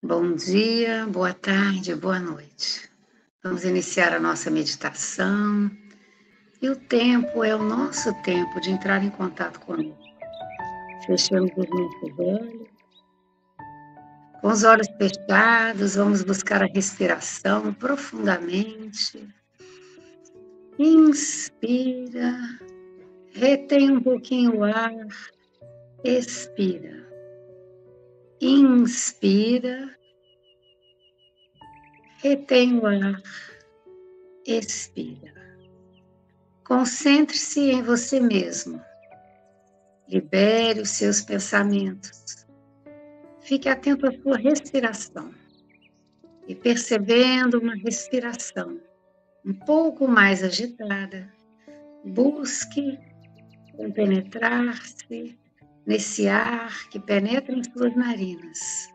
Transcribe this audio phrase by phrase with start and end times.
[0.00, 2.88] Bom dia, boa tarde, boa noite.
[3.42, 5.68] Vamos iniciar a nossa meditação.
[6.62, 9.98] E o tempo é o nosso tempo de entrar em contato conosco.
[11.04, 12.68] Fechamos os nossos olhos.
[14.40, 19.28] Com os olhos fechados, vamos buscar a respiração profundamente.
[20.78, 22.38] Inspira,
[23.32, 24.94] retém um pouquinho o ar,
[26.04, 27.07] expira.
[28.40, 29.98] Inspira,
[32.22, 33.20] retém o ar,
[34.46, 35.34] expira.
[36.64, 38.80] Concentre-se em você mesmo.
[40.08, 42.46] Libere os seus pensamentos.
[43.40, 45.34] Fique atento à sua respiração.
[46.46, 48.80] E percebendo uma respiração
[49.44, 51.32] um pouco mais agitada,
[52.04, 52.98] busque
[53.76, 55.37] compenetrar-se
[55.88, 58.92] nesse ar que penetra em suas narinas.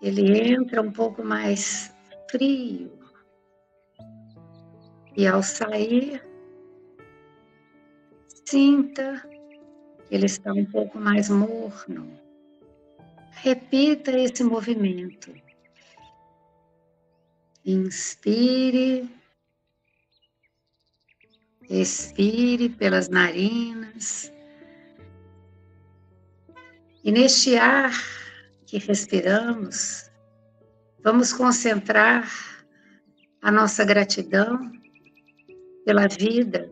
[0.00, 1.92] Ele entra um pouco mais
[2.30, 2.96] frio.
[5.16, 6.22] E ao sair,
[8.44, 9.20] sinta
[10.06, 12.08] que ele está um pouco mais morno.
[13.32, 15.34] Repita esse movimento.
[17.64, 19.10] Inspire,
[21.68, 24.35] expire pelas narinas.
[27.06, 27.92] E neste ar
[28.66, 30.10] que respiramos,
[31.04, 32.28] vamos concentrar
[33.40, 34.72] a nossa gratidão
[35.84, 36.68] pela vida,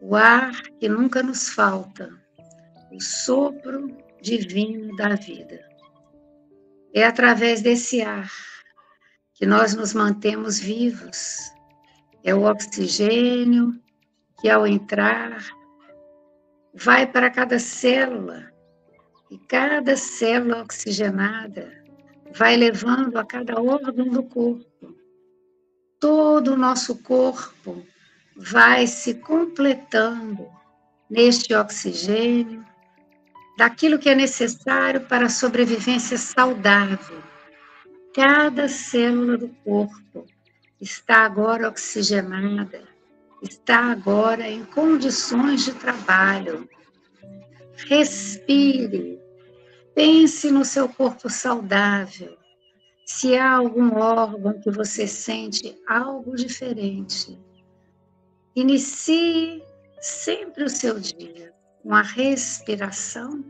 [0.00, 2.10] o ar que nunca nos falta,
[2.90, 5.64] o sopro divino da vida.
[6.92, 8.28] É através desse ar
[9.32, 11.38] que nós nos mantemos vivos.
[12.24, 13.80] É o oxigênio
[14.40, 15.38] que, ao entrar,
[16.74, 18.55] vai para cada célula
[19.30, 21.72] e cada célula oxigenada
[22.34, 24.94] vai levando a cada órgão do corpo.
[25.98, 27.84] Todo o nosso corpo
[28.36, 30.46] vai se completando
[31.08, 32.64] neste oxigênio,
[33.56, 37.22] daquilo que é necessário para a sobrevivência saudável.
[38.14, 40.26] Cada célula do corpo
[40.80, 42.82] está agora oxigenada,
[43.42, 46.68] está agora em condições de trabalho,
[47.76, 49.20] Respire.
[49.94, 52.36] Pense no seu corpo saudável.
[53.04, 57.38] Se há algum órgão que você sente algo diferente,
[58.54, 59.62] inicie
[60.00, 63.44] sempre o seu dia com a respiração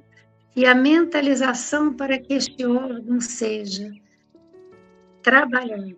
[0.55, 3.91] e a mentalização para que este órgão seja
[5.23, 5.97] trabalhando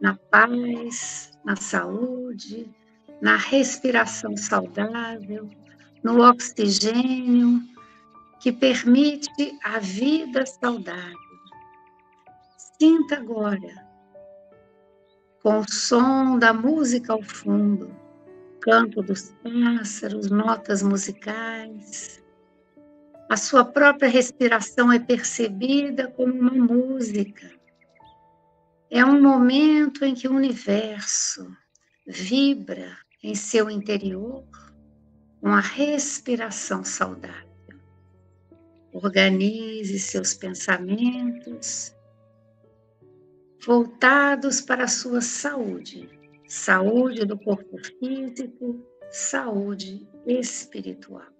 [0.00, 2.70] na paz, na saúde,
[3.20, 5.50] na respiração saudável,
[6.06, 7.60] no oxigênio
[8.38, 11.18] que permite a vida saudável.
[12.80, 13.74] Sinta agora,
[15.42, 17.92] com o som da música ao fundo,
[18.60, 22.22] canto dos pássaros, notas musicais.
[23.28, 27.50] A sua própria respiração é percebida como uma música.
[28.88, 31.50] É um momento em que o universo
[32.06, 34.44] vibra em seu interior
[35.46, 37.78] com a respiração saudável.
[38.92, 41.94] Organize seus pensamentos
[43.64, 46.10] voltados para a sua saúde,
[46.48, 51.30] saúde do corpo físico, saúde espiritual.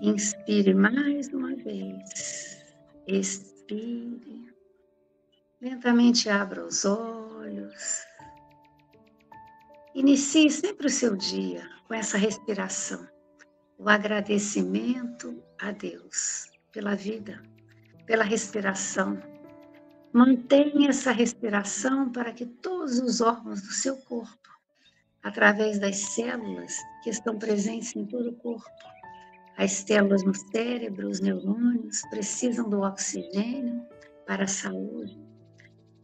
[0.00, 2.64] Inspire mais uma vez,
[3.06, 4.50] expire,
[5.60, 8.06] lentamente abra os olhos.
[9.94, 13.06] Inicie sempre o seu dia com essa respiração.
[13.78, 17.42] O agradecimento a Deus pela vida,
[18.06, 19.18] pela respiração.
[20.12, 24.48] Mantenha essa respiração para que todos os órgãos do seu corpo,
[25.22, 28.70] através das células que estão presentes em todo o corpo,
[29.56, 33.84] as células no cérebro, os neurônios, precisam do oxigênio
[34.26, 35.20] para a saúde.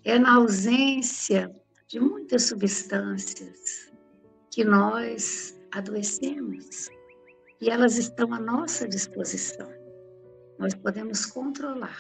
[0.05, 1.55] É na ausência
[1.88, 3.93] de muitas substâncias
[4.50, 6.89] que nós adoecemos
[7.61, 9.71] e elas estão à nossa disposição.
[10.59, 11.99] Nós podemos controlar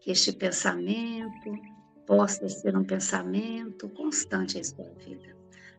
[0.00, 1.52] que este pensamento
[2.06, 5.36] possa ser um pensamento constante em sua vida.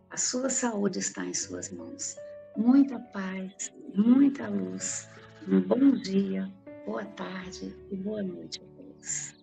[0.09, 2.15] A sua saúde está em suas mãos.
[2.55, 5.09] Muita paz, muita luz.
[5.47, 6.51] Um bom dia,
[6.85, 9.42] boa tarde e boa noite a todos.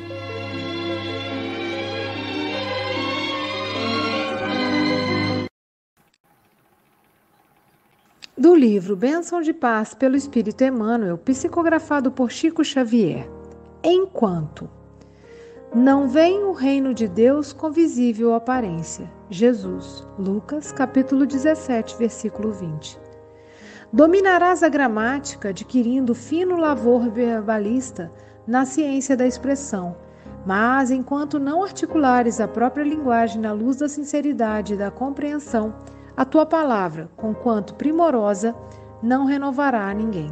[8.51, 13.25] Do livro Bênção de Paz pelo Espírito Emmanuel, psicografado por Chico Xavier.
[13.81, 14.69] Enquanto
[15.73, 19.09] não vem o reino de Deus com visível aparência.
[19.29, 22.99] Jesus, Lucas, capítulo 17, versículo 20.
[23.93, 28.11] Dominarás a gramática, adquirindo fino lavor verbalista
[28.45, 29.95] na ciência da expressão,
[30.45, 35.73] mas enquanto não articulares a própria linguagem na luz da sinceridade e da compreensão,
[36.15, 38.55] a tua palavra, conquanto primorosa,
[39.01, 40.31] não renovará a ninguém.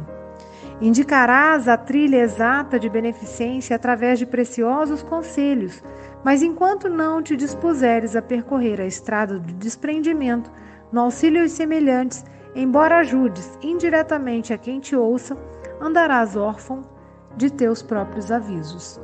[0.80, 5.82] Indicarás a trilha exata de beneficência através de preciosos conselhos,
[6.24, 10.50] mas enquanto não te dispuseres a percorrer a estrada do desprendimento,
[10.90, 15.36] no auxílio aos semelhantes, embora ajudes indiretamente a quem te ouça,
[15.80, 16.82] andarás órfão
[17.36, 19.00] de teus próprios avisos.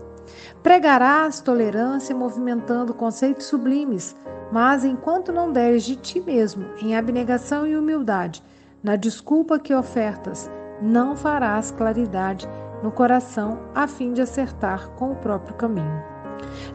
[0.62, 4.16] Pregarás tolerância movimentando conceitos sublimes,
[4.50, 8.43] mas enquanto não deres de ti mesmo, em abnegação e humildade,
[8.83, 10.50] na desculpa que ofertas,
[10.81, 12.49] não farás claridade
[12.83, 16.03] no coração a fim de acertar com o próprio caminho.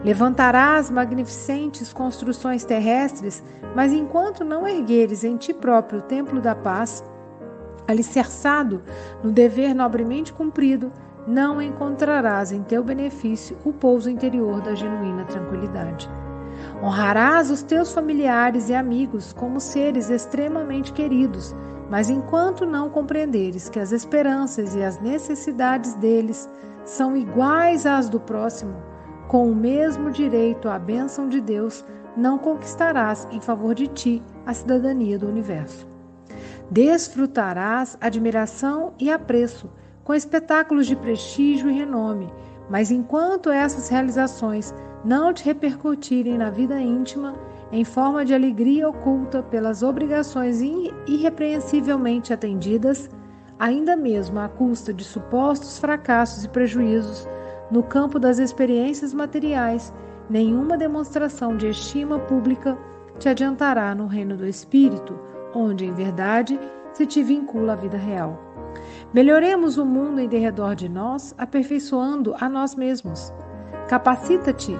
[0.04, 3.44] Levantarás magnificentes construções terrestres,
[3.76, 7.04] mas enquanto não ergueres em ti próprio o templo da paz,
[7.88, 8.82] alicerçado
[9.24, 10.92] no dever nobremente cumprido,
[11.28, 16.10] não encontrarás em teu benefício o pouso interior da genuína tranquilidade.
[16.84, 21.56] Honrarás os teus familiares e amigos como seres extremamente queridos,
[21.90, 26.50] mas enquanto não compreenderes que as esperanças e as necessidades deles
[26.86, 28.76] são iguais às do próximo,
[29.28, 31.86] com o mesmo direito à bênção de Deus,
[32.18, 35.88] não conquistarás em favor de ti a cidadania do universo.
[36.70, 39.70] Desfrutarás admiração e apreço
[40.04, 42.32] com espetáculos de prestígio e renome,
[42.70, 47.36] mas enquanto essas realizações não te repercutirem na vida íntima
[47.72, 50.62] em forma de alegria oculta pelas obrigações
[51.08, 53.10] irrepreensivelmente atendidas,
[53.58, 57.28] ainda mesmo à custa de supostos fracassos e prejuízos
[57.72, 59.94] no campo das experiências materiais,
[60.30, 62.78] nenhuma demonstração de estima pública
[63.18, 65.18] te adiantará no reino do espírito,
[65.54, 66.60] onde, em verdade,
[66.92, 68.38] se te vincula a vida real.
[69.14, 73.34] Melhoremos o mundo em derredor de nós, aperfeiçoando a nós mesmos.
[73.92, 74.72] Capacita-te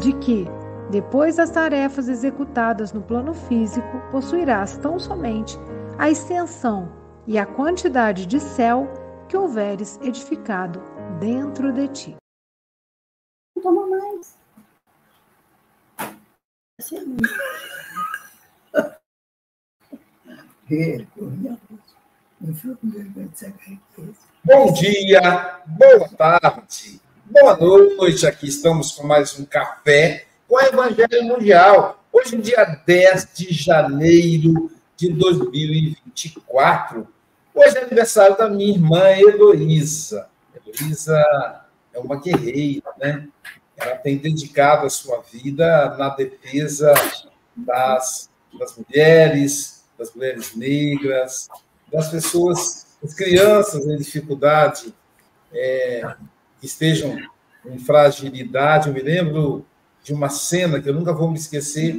[0.00, 0.44] de que,
[0.90, 5.56] depois das tarefas executadas no plano físico, possuirás tão somente
[5.96, 6.92] a extensão
[7.28, 8.88] e a quantidade de céu
[9.28, 10.82] que houveres edificado
[11.20, 12.16] dentro de ti.
[13.62, 14.36] Toma mais.
[24.44, 28.26] Bom dia, boa tarde, boa noite.
[28.26, 32.02] Aqui estamos com mais um café com o Evangelho Mundial.
[32.12, 37.06] Hoje, dia 10 de janeiro de 2024.
[37.52, 40.28] Hoje é aniversário da minha irmã Heloísa.
[40.54, 41.20] Heloísa
[41.92, 43.26] é uma guerreira, né?
[43.76, 46.94] Ela tem dedicado a sua vida na defesa
[47.56, 51.48] das, das mulheres, das mulheres negras,
[51.92, 54.94] das pessoas, das crianças em dificuldade,
[55.52, 56.14] é,
[56.66, 57.16] que estejam
[57.64, 58.88] em fragilidade.
[58.88, 59.64] Eu me lembro
[60.02, 61.96] de uma cena que eu nunca vou me esquecer,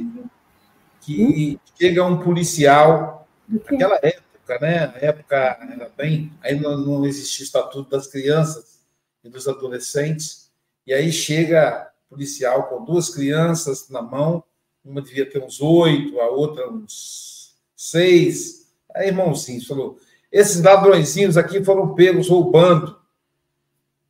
[1.00, 4.86] que chega um policial, naquela época, né?
[4.86, 5.36] Na época
[5.72, 8.80] era bem, não, não existia o estatuto das crianças
[9.24, 10.50] e dos adolescentes,
[10.86, 14.44] e aí chega policial com duas crianças na mão,
[14.84, 18.70] uma devia ter uns oito, a outra uns seis.
[18.94, 19.98] Aí, irmãozinho, falou:
[20.30, 22.97] esses ladrõezinhos aqui foram pegos roubando.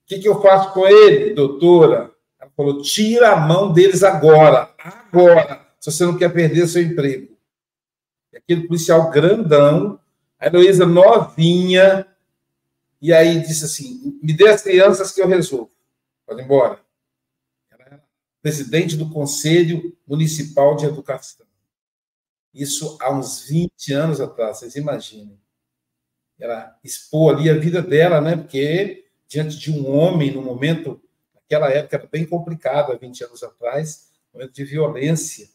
[0.08, 2.10] O que, que eu faço com ele, doutora?
[2.40, 7.36] Ela falou: tira a mão deles agora, agora, se você não quer perder seu emprego.
[8.32, 10.00] E aquele policial grandão,
[10.38, 12.06] a Heloísa novinha,
[13.02, 15.70] e aí disse assim: me dê as crianças que eu resolvo.
[16.26, 16.80] Pode ir embora.
[17.70, 18.02] Ela
[18.40, 21.46] presidente do Conselho Municipal de Educação.
[22.54, 25.38] Isso há uns 20 anos atrás, vocês imaginem.
[26.40, 28.38] Ela expôs ali a vida dela, né?
[28.38, 31.00] Porque diante de um homem, no momento,
[31.34, 35.48] naquela época bem complicado, há 20 anos atrás, momento de violência.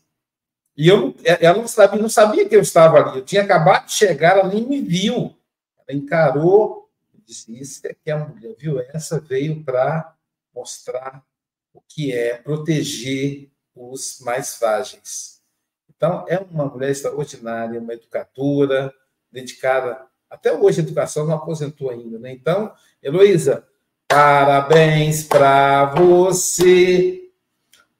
[0.77, 3.19] E eu, ela não sabia, não sabia que eu estava ali.
[3.19, 5.35] Eu tinha acabado de chegar, ela nem me viu.
[5.77, 6.83] Ela encarou
[7.25, 8.79] disse, isso é que a mulher, viu?
[8.79, 10.15] Essa veio para
[10.53, 11.25] mostrar
[11.73, 15.41] o que é proteger os mais frágeis.
[15.89, 18.93] Então, é uma mulher extraordinária, uma educadora,
[19.31, 20.05] dedicada.
[20.29, 22.31] Até hoje, a educação não aposentou ainda, né?
[22.31, 23.65] Então, Heloísa,
[24.07, 27.19] parabéns para você.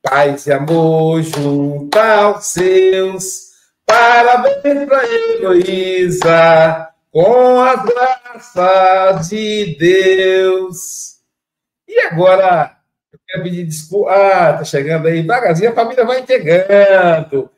[0.01, 3.51] Paz e amor junto aos seus.
[3.86, 11.17] Parabéns para Heloísa com a graça de Deus.
[11.86, 12.77] E agora,
[13.12, 14.12] eu quero pedir desculpa.
[14.13, 17.50] Ah, tá chegando aí, devagarzinho, a família vai chegando.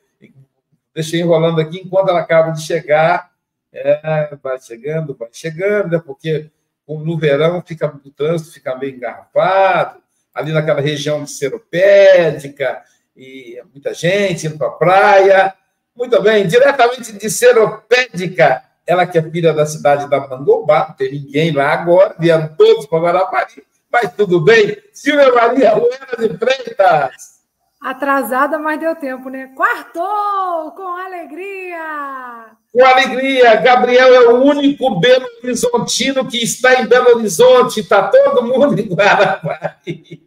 [0.92, 3.30] Deixei enrolando aqui enquanto ela acaba de chegar.
[3.72, 6.02] É, vai chegando, vai chegando, né?
[6.04, 6.50] porque
[6.88, 10.00] no verão fica, o trânsito fica meio engarrafado,
[10.32, 12.82] ali naquela região de Seropédica,
[13.16, 15.54] e muita gente indo para a praia.
[15.94, 21.10] Muito bem, diretamente de Seropédica, ela que é filha da cidade da Mangobá, não tem
[21.10, 24.76] ninguém lá agora, vieram todos para Guarapari, mas tudo bem.
[24.92, 27.36] Silvia Maria Ruela de Freitas.
[27.80, 29.52] Atrasada, mas deu tempo, né?
[29.54, 32.55] Quartou com alegria!
[32.72, 33.56] Com alegria!
[33.56, 38.94] Gabriel é o único Belo Horizontino que está em Belo Horizonte, está todo mundo em
[38.94, 40.22] Guarapari.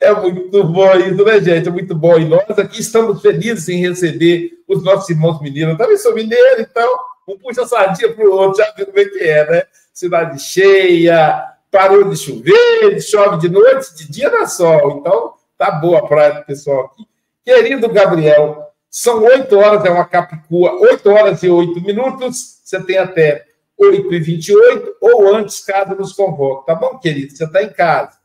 [0.00, 1.68] É muito bom isso, né, gente?
[1.68, 2.16] É muito bom.
[2.18, 5.72] E nós aqui estamos felizes em receber os nossos irmãos mineiros.
[5.72, 9.04] Eu também sou mineiro, então um puxa sardinha para o outro, já viu como é
[9.04, 9.62] que é, né?
[9.92, 14.98] Cidade cheia, parou de chover, chove de noite, de dia dá sol.
[14.98, 17.06] Então, tá boa a praia do pessoal aqui.
[17.44, 22.60] Querido Gabriel, são oito horas, é uma capicua, oito horas e oito minutos.
[22.64, 23.46] Você tem até
[23.78, 26.66] 8 e 28 ou antes, caso nos convoque.
[26.66, 27.34] Tá bom, querido?
[27.34, 28.18] Você está em casa.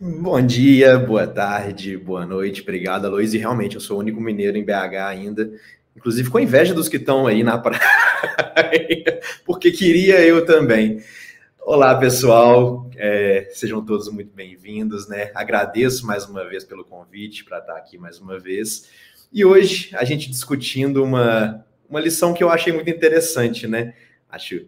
[0.00, 3.32] Bom dia, boa tarde, boa noite, obrigado, Luiz.
[3.32, 5.50] E realmente, eu sou o único mineiro em BH ainda.
[5.96, 7.80] Inclusive, com inveja dos que estão aí na praia,
[9.46, 11.02] porque queria eu também.
[11.66, 15.30] Olá, pessoal, é, sejam todos muito bem-vindos, né?
[15.34, 18.90] Agradeço mais uma vez pelo convite para estar aqui mais uma vez.
[19.32, 23.94] E hoje a gente discutindo uma, uma lição que eu achei muito interessante, né?
[24.28, 24.66] Acho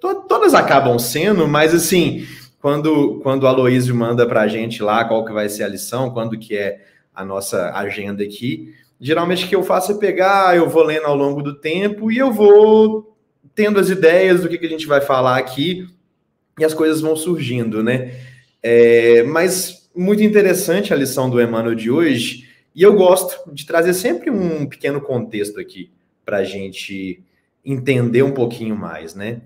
[0.00, 2.26] todas acabam sendo, mas assim,
[2.60, 6.10] quando, quando o Aloysio manda para a gente lá qual que vai ser a lição,
[6.10, 10.68] quando que é a nossa agenda aqui, geralmente o que eu faço é pegar, eu
[10.68, 13.16] vou lendo ao longo do tempo e eu vou
[13.54, 15.86] tendo as ideias do que, que a gente vai falar aqui
[16.58, 18.14] e as coisas vão surgindo, né?
[18.62, 23.94] É, mas muito interessante a lição do Emmanuel de hoje e eu gosto de trazer
[23.94, 25.90] sempre um pequeno contexto aqui
[26.24, 27.22] para a gente
[27.64, 29.40] entender um pouquinho mais, né?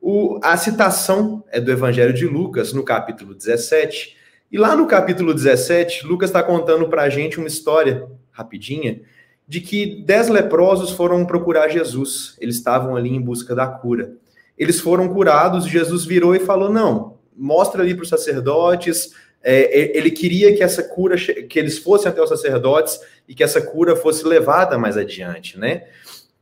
[0.00, 4.16] O, a citação é do Evangelho de Lucas, no capítulo 17.
[4.52, 9.00] E lá no capítulo 17, Lucas está contando para a gente uma história rapidinha
[9.48, 12.36] de que dez leprosos foram procurar Jesus.
[12.40, 14.16] Eles estavam ali em busca da cura.
[14.56, 19.12] Eles foram curados, Jesus virou e falou: Não, mostra ali para os sacerdotes,
[19.48, 22.98] É, ele queria que essa cura, que eles fossem até os sacerdotes
[23.28, 25.84] e que essa cura fosse levada mais adiante, né?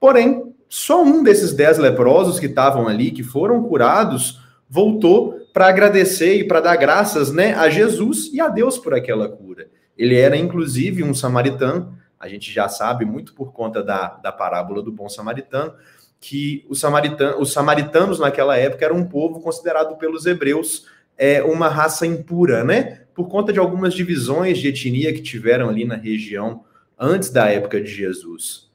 [0.00, 4.40] Porém, só um desses dez leprosos que estavam ali, que foram curados,
[4.71, 9.28] voltou para agradecer e para dar graças, né, a Jesus e a Deus por aquela
[9.28, 9.68] cura.
[9.99, 14.83] Ele era, inclusive, um samaritano, a gente já sabe muito por conta da, da parábola
[14.83, 15.75] do bom samaritano,
[16.26, 20.86] que os, samaritano, os samaritanos naquela época eram um povo considerado pelos hebreus
[21.18, 23.02] é, uma raça impura, né?
[23.14, 26.64] Por conta de algumas divisões de etnia que tiveram ali na região
[26.98, 28.70] antes da época de Jesus.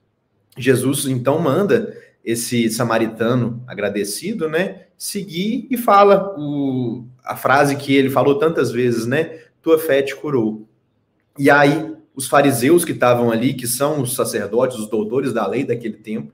[0.55, 8.11] Jesus então manda esse samaritano agradecido, né, seguir e fala o, a frase que ele
[8.11, 9.39] falou tantas vezes, né?
[9.59, 10.67] Tua fé te curou.
[11.35, 15.63] E aí os fariseus que estavam ali, que são os sacerdotes, os doutores da lei
[15.63, 16.31] daquele tempo,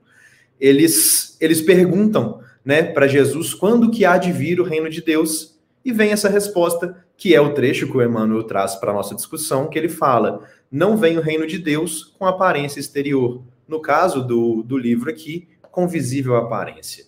[0.60, 5.56] eles, eles perguntam né, para Jesus quando que há de vir o reino de Deus,
[5.84, 9.14] e vem essa resposta, que é o trecho que o Emmanuel traz para a nossa
[9.14, 13.42] discussão, que ele fala: não vem o reino de Deus com aparência exterior.
[13.68, 17.04] No caso do, do livro aqui, com visível aparência.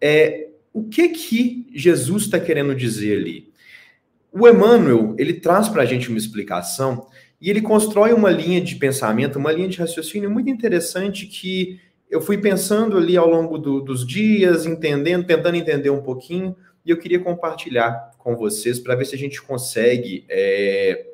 [0.00, 3.50] É, o que que Jesus está querendo dizer ali?
[4.32, 7.06] O Emmanuel, ele traz para a gente uma explicação
[7.40, 12.20] e ele constrói uma linha de pensamento, uma linha de raciocínio muito interessante que eu
[12.20, 16.98] fui pensando ali ao longo do, dos dias, entendendo, tentando entender um pouquinho, e eu
[16.98, 21.06] queria compartilhar com vocês para ver se a gente consegue é,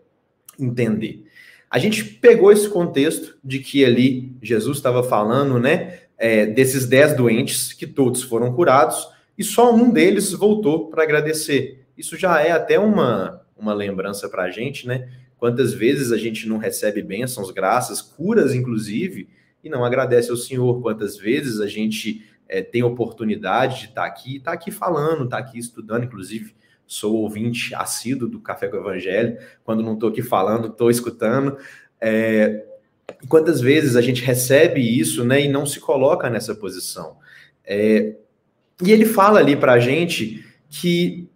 [0.58, 1.24] entender.
[1.70, 7.16] A gente pegou esse contexto de que ali Jesus estava falando, né, é, desses dez
[7.16, 11.86] doentes, que todos foram curados, e só um deles voltou para agradecer.
[11.96, 15.08] Isso já é até uma, uma lembrança para a gente, né?
[15.38, 19.28] Quantas vezes a gente não recebe bênçãos, graças, curas, inclusive,
[19.62, 20.80] e não agradece ao Senhor?
[20.80, 25.24] Quantas vezes a gente é, tem oportunidade de estar tá aqui, estar tá aqui falando,
[25.24, 26.54] estar tá aqui estudando, inclusive
[26.86, 31.56] sou ouvinte assíduo do Café com o Evangelho, quando não estou aqui falando, estou escutando.
[31.98, 32.66] É,
[33.28, 37.16] quantas vezes a gente recebe isso né, e não se coloca nessa posição?
[37.64, 38.16] É,
[38.82, 41.28] e ele fala ali para a gente que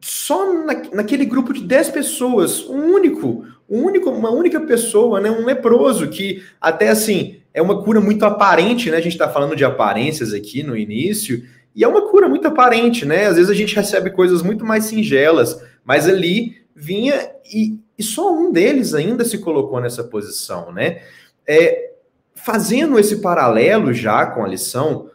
[0.00, 5.30] só na, naquele grupo de 10 pessoas, um único, um único, uma única pessoa, né,
[5.30, 8.96] um leproso, que até assim é uma cura muito aparente, né?
[8.96, 13.04] A gente está falando de aparências aqui no início, e é uma cura muito aparente,
[13.04, 13.26] né?
[13.26, 18.32] Às vezes a gente recebe coisas muito mais singelas, mas ali vinha e, e só
[18.32, 21.02] um deles ainda se colocou nessa posição, né?
[21.46, 21.92] É,
[22.34, 25.10] fazendo esse paralelo já com a lição,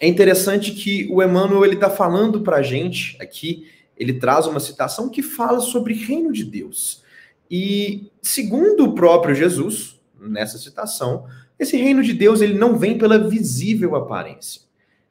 [0.00, 4.60] é interessante que o Emmanuel ele está falando para a gente aqui ele traz uma
[4.60, 7.02] citação que fala sobre reino de Deus.
[7.50, 11.26] E segundo o próprio Jesus, nessa citação,
[11.58, 14.62] esse reino de Deus ele não vem pela visível aparência.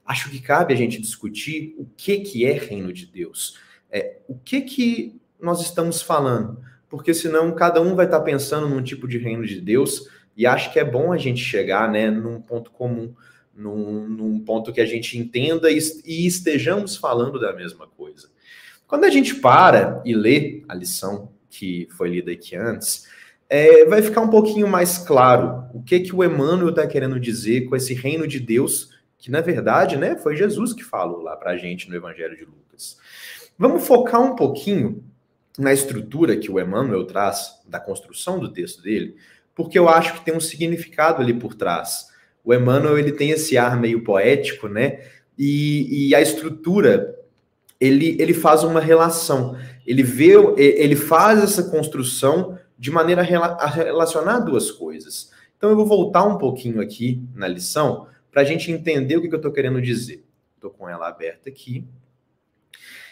[0.06, 3.58] Acho que cabe a gente discutir o que que é reino de Deus.
[3.89, 6.60] É, o que que nós estamos falando?
[6.89, 10.71] Porque senão cada um vai estar pensando num tipo de reino de Deus e acho
[10.73, 13.13] que é bom a gente chegar, né, num ponto comum,
[13.56, 18.29] num, num ponto que a gente entenda e, e estejamos falando da mesma coisa.
[18.88, 23.08] Quando a gente para e lê a lição que foi lida aqui antes,
[23.54, 27.66] é, vai ficar um pouquinho mais claro o que que o Emmanuel está querendo dizer
[27.66, 31.52] com esse reino de Deus, que na verdade, né, foi Jesus que falou lá para
[31.52, 32.98] a gente no Evangelho de Lucas.
[33.56, 35.04] Vamos focar um pouquinho
[35.56, 39.18] na estrutura que o Emmanuel traz da construção do texto dele,
[39.54, 42.08] porque eu acho que tem um significado ali por trás.
[42.44, 45.02] O Emmanuel ele tem esse ar meio poético, né?
[45.38, 47.16] E, e a estrutura
[47.80, 49.56] ele, ele faz uma relação.
[49.86, 55.32] Ele vê, ele faz essa construção de maneira a relacionar duas coisas.
[55.56, 59.34] Então eu vou voltar um pouquinho aqui na lição para a gente entender o que,
[59.34, 60.26] eu estou querendo dizer.
[60.56, 61.88] Estou com ela aberta aqui.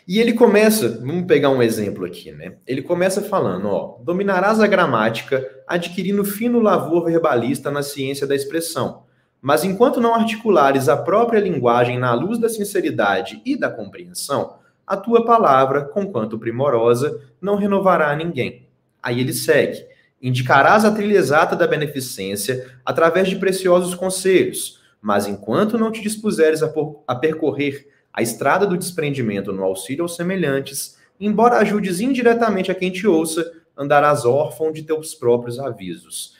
[0.05, 2.57] E ele começa, vamos pegar um exemplo aqui, né?
[2.67, 9.05] Ele começa falando, ó, dominarás a gramática, adquirindo fino lavor verbalista na ciência da expressão.
[9.41, 14.97] Mas enquanto não articulares a própria linguagem na luz da sinceridade e da compreensão, a
[14.97, 18.69] tua palavra, conquanto primorosa, não renovará a ninguém.
[19.01, 19.85] Aí ele segue:
[20.21, 26.61] indicarás a trilha exata da beneficência através de preciosos conselhos, mas enquanto não te dispuseres
[26.61, 32.71] a, por, a percorrer a estrada do desprendimento no auxílio aos semelhantes, embora ajudes indiretamente
[32.71, 36.35] a quem te ouça, andarás órfão de teus próprios avisos.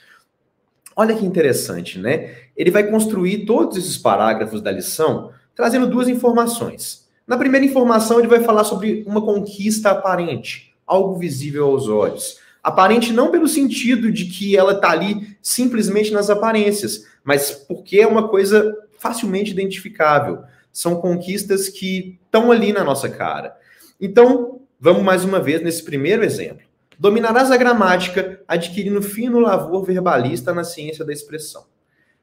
[0.94, 2.34] Olha que interessante, né?
[2.56, 7.08] Ele vai construir todos esses parágrafos da lição trazendo duas informações.
[7.26, 12.38] Na primeira informação, ele vai falar sobre uma conquista aparente, algo visível aos olhos.
[12.62, 18.06] Aparente não pelo sentido de que ela está ali simplesmente nas aparências, mas porque é
[18.06, 20.42] uma coisa facilmente identificável.
[20.72, 23.56] São conquistas que estão ali na nossa cara.
[24.00, 26.64] Então, vamos mais uma vez nesse primeiro exemplo.
[26.98, 31.64] Dominarás a gramática, adquirindo fino lavor verbalista na ciência da expressão.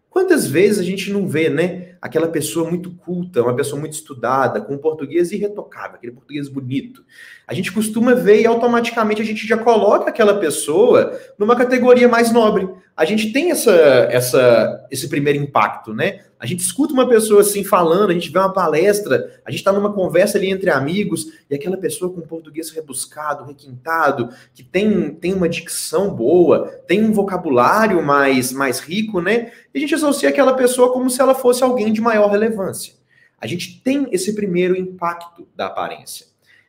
[0.10, 4.62] Quantas vezes a gente não vê, né, aquela pessoa muito culta, uma pessoa muito estudada,
[4.62, 7.03] com um português irretocável, aquele português bonito.
[7.47, 12.31] A gente costuma ver e automaticamente a gente já coloca aquela pessoa numa categoria mais
[12.31, 12.69] nobre.
[12.99, 13.71] A gente tem essa,
[14.12, 16.19] essa, esse primeiro impacto, né?
[16.38, 19.71] A gente escuta uma pessoa assim falando, a gente vê uma palestra, a gente está
[19.71, 25.33] numa conversa ali entre amigos, e aquela pessoa com português rebuscado, requintado, que tem, tem
[25.33, 29.53] uma dicção boa, tem um vocabulário mais, mais rico, né?
[29.73, 32.95] E a gente associa aquela pessoa como se ela fosse alguém de maior relevância.
[33.39, 36.25] A gente tem esse primeiro impacto da aparência.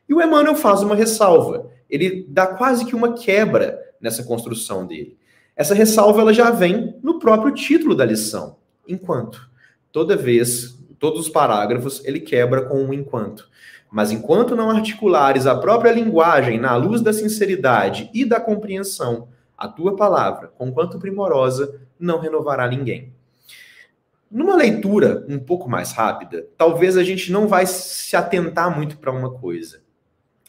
[0.07, 1.69] E o Emmanuel faz uma ressalva.
[1.89, 5.19] Ele dá quase que uma quebra nessa construção dele.
[5.55, 9.49] Essa ressalva ela já vem no próprio título da lição, enquanto.
[9.91, 13.49] Toda vez, todos os parágrafos, ele quebra com um enquanto.
[13.91, 19.67] Mas enquanto não articulares a própria linguagem na luz da sinceridade e da compreensão, a
[19.67, 23.13] tua palavra, conquanto primorosa, não renovará ninguém.
[24.31, 29.11] Numa leitura um pouco mais rápida, talvez a gente não vai se atentar muito para
[29.11, 29.81] uma coisa.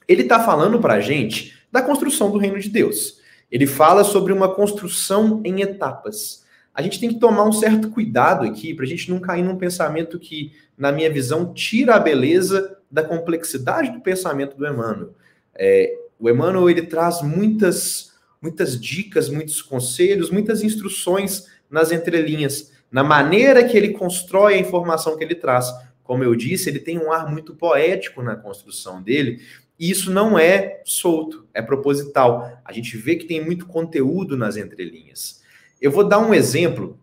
[0.06, 3.20] Ele está falando para a gente da construção do reino de Deus.
[3.52, 6.42] Ele fala sobre uma construção em etapas.
[6.74, 9.58] A gente tem que tomar um certo cuidado aqui para a gente não cair num
[9.58, 15.14] pensamento que, na minha visão, tira a beleza da complexidade do pensamento do Emmanuel.
[15.54, 23.02] É, o Emmanuel ele traz muitas, muitas dicas, muitos conselhos, muitas instruções nas entrelinhas na
[23.02, 25.72] maneira que ele constrói a informação que ele traz.
[26.04, 29.40] Como eu disse, ele tem um ar muito poético na construção dele,
[29.82, 32.60] e isso não é solto, é proposital.
[32.64, 35.42] A gente vê que tem muito conteúdo nas entrelinhas.
[35.80, 36.96] Eu vou dar um exemplo.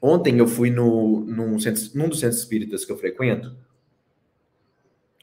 [0.00, 3.54] Ontem eu fui no, num, centro, num dos centros espíritas que eu frequento.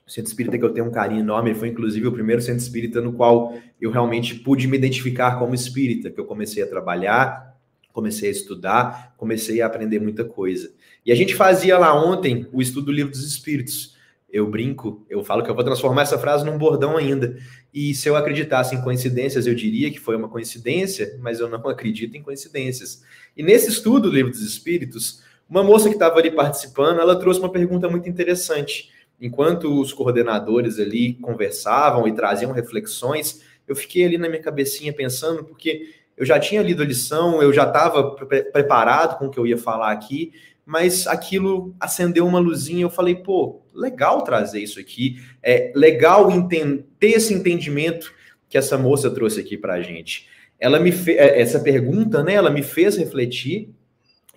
[0.05, 3.01] O centro espírita que eu tenho um carinho enorme, foi inclusive o primeiro centro espírita
[3.01, 7.53] no qual eu realmente pude me identificar como espírita, que eu comecei a trabalhar
[7.93, 10.73] comecei a estudar, comecei a aprender muita coisa.
[11.05, 13.95] E a gente fazia lá ontem o estudo do livro dos Espíritos.
[14.33, 17.37] Eu brinco, eu falo que eu vou transformar essa frase num bordão ainda.
[17.71, 21.59] E se eu acreditasse em coincidências, eu diria que foi uma coincidência, mas eu não
[21.69, 23.03] acredito em coincidências.
[23.37, 27.39] E nesse estudo do livro dos Espíritos, uma moça que estava ali participando, ela trouxe
[27.39, 28.91] uma pergunta muito interessante.
[29.21, 35.43] Enquanto os coordenadores ali conversavam e traziam reflexões, eu fiquei ali na minha cabecinha pensando,
[35.43, 39.39] porque eu já tinha lido a lição, eu já estava pre preparado com o que
[39.39, 40.33] eu ia falar aqui,
[40.65, 42.83] mas aquilo acendeu uma luzinha.
[42.83, 48.13] Eu falei, pô, legal trazer isso aqui, é legal ter esse entendimento
[48.47, 50.27] que essa moça trouxe aqui para a gente.
[50.59, 52.33] Ela me é, essa pergunta, né?
[52.33, 53.73] Ela me fez refletir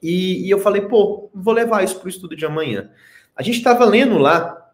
[0.02, 2.90] e, e eu falei, pô, vou levar isso para o estudo de amanhã.
[3.34, 4.70] A gente estava lendo lá,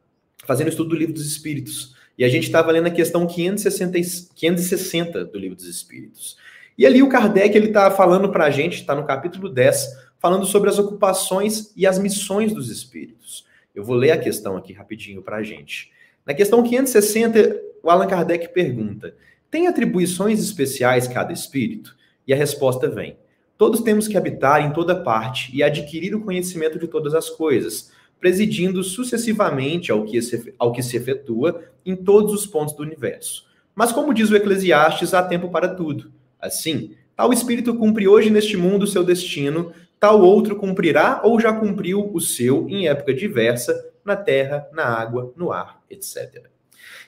[0.46, 3.98] fazendo estudo do livro dos Espíritos, e a gente estava lendo a questão 560,
[4.34, 6.36] 560 do livro dos Espíritos.
[6.76, 9.88] E ali o Kardec ele está falando para a gente, está no capítulo 10,
[10.22, 13.44] falando sobre as ocupações e as missões dos espíritos.
[13.74, 15.90] Eu vou ler a questão aqui rapidinho para a gente.
[16.24, 19.16] Na questão 560, o Allan Kardec pergunta:
[19.50, 21.96] tem atribuições especiais cada espírito?
[22.24, 23.16] E a resposta vem:
[23.58, 27.90] todos temos que habitar em toda parte e adquirir o conhecimento de todas as coisas,
[28.20, 33.44] presidindo sucessivamente ao que se, ao que se efetua em todos os pontos do universo.
[33.74, 38.56] Mas, como diz o Eclesiastes, há tempo para tudo Assim, tal espírito cumpre hoje neste
[38.56, 44.16] mundo seu destino, tal outro cumprirá ou já cumpriu o seu em época diversa, na
[44.16, 46.46] terra, na água, no ar, etc.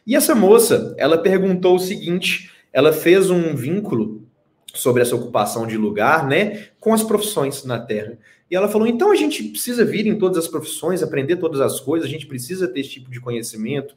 [0.07, 4.22] E essa moça, ela perguntou o seguinte, ela fez um vínculo
[4.72, 8.16] sobre essa ocupação de lugar, né, com as profissões na Terra.
[8.48, 11.80] E ela falou: então a gente precisa vir em todas as profissões, aprender todas as
[11.80, 13.92] coisas, a gente precisa ter esse tipo de conhecimento.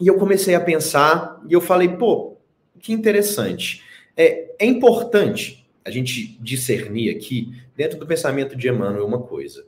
[0.00, 2.38] E eu comecei a pensar e eu falei: pô,
[2.80, 3.82] que interessante.
[4.16, 9.64] É, é importante a gente discernir aqui, dentro do pensamento de Emmanuel, uma coisa.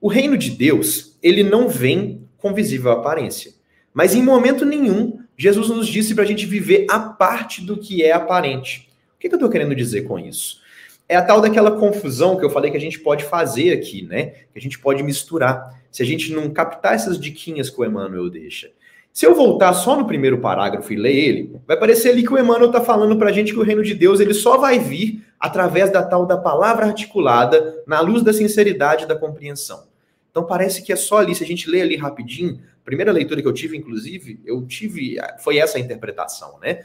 [0.00, 3.52] O reino de Deus, ele não vem com visível aparência.
[3.94, 8.02] Mas em momento nenhum, Jesus nos disse para a gente viver a parte do que
[8.02, 8.88] é aparente.
[9.14, 10.60] O que, que eu estou querendo dizer com isso?
[11.08, 14.26] É a tal daquela confusão que eu falei que a gente pode fazer aqui, né?
[14.52, 15.80] Que a gente pode misturar.
[15.92, 18.72] Se a gente não captar essas diquinhas que o Emmanuel deixa.
[19.12, 22.38] Se eu voltar só no primeiro parágrafo e ler ele, vai parecer ali que o
[22.38, 25.26] Emmanuel está falando para a gente que o reino de Deus ele só vai vir
[25.38, 29.88] através da tal da palavra articulada, na luz da sinceridade e da compreensão.
[30.30, 33.48] Então parece que é só ali, se a gente lê ali rapidinho, primeira leitura que
[33.48, 36.82] eu tive, inclusive, eu tive, foi essa a interpretação, né?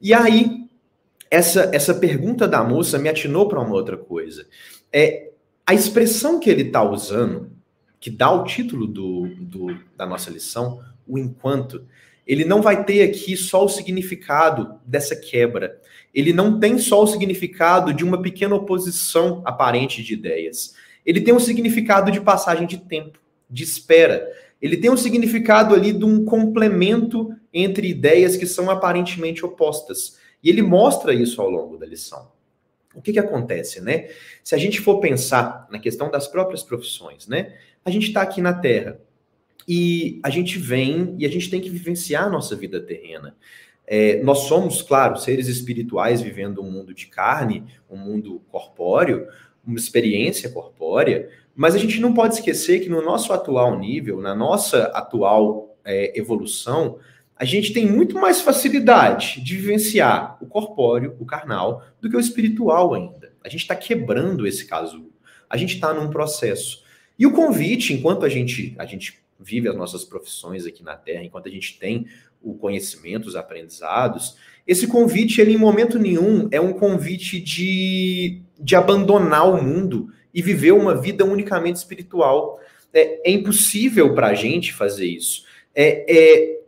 [0.00, 0.68] E aí,
[1.30, 4.46] essa, essa pergunta da moça me atinou para uma outra coisa.
[4.92, 5.30] É,
[5.66, 7.50] a expressão que ele está usando,
[7.98, 11.86] que dá o título do, do, da nossa lição, o enquanto,
[12.26, 15.78] ele não vai ter aqui só o significado dessa quebra.
[16.12, 20.74] Ele não tem só o significado de uma pequena oposição aparente de ideias.
[21.04, 23.18] Ele tem um significado de passagem de tempo,
[23.50, 24.26] de espera.
[24.60, 30.18] Ele tem um significado ali de um complemento entre ideias que são aparentemente opostas.
[30.42, 32.32] E ele mostra isso ao longo da lição.
[32.94, 34.08] O que, que acontece, né?
[34.42, 37.54] Se a gente for pensar na questão das próprias profissões, né?
[37.84, 38.98] A gente está aqui na Terra
[39.66, 43.36] e a gente vem e a gente tem que vivenciar a nossa vida terrena.
[43.86, 49.26] É, nós somos, claro, seres espirituais vivendo um mundo de carne, um mundo corpóreo,
[49.66, 54.34] uma experiência corpórea, mas a gente não pode esquecer que no nosso atual nível, na
[54.34, 56.98] nossa atual é, evolução,
[57.36, 62.20] a gente tem muito mais facilidade de vivenciar o corpóreo, o carnal, do que o
[62.20, 63.32] espiritual ainda.
[63.42, 65.12] A gente está quebrando esse casulo.
[65.50, 66.82] A gente está num processo.
[67.18, 71.24] E o convite, enquanto a gente, a gente vive as nossas profissões aqui na Terra,
[71.24, 72.06] enquanto a gente tem
[72.42, 78.74] o conhecimento, os aprendizados, esse convite, ele em momento nenhum é um convite de, de
[78.74, 82.58] abandonar o mundo e viver uma vida unicamente espiritual.
[82.92, 85.44] É, é impossível para a gente fazer isso.
[85.74, 86.60] É, é,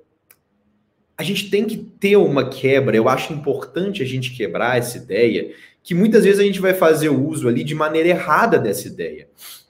[1.16, 2.96] a gente tem que ter uma quebra.
[2.96, 7.08] Eu acho importante a gente quebrar essa ideia, que muitas vezes a gente vai fazer
[7.08, 9.28] o uso ali de maneira errada dessa ideia.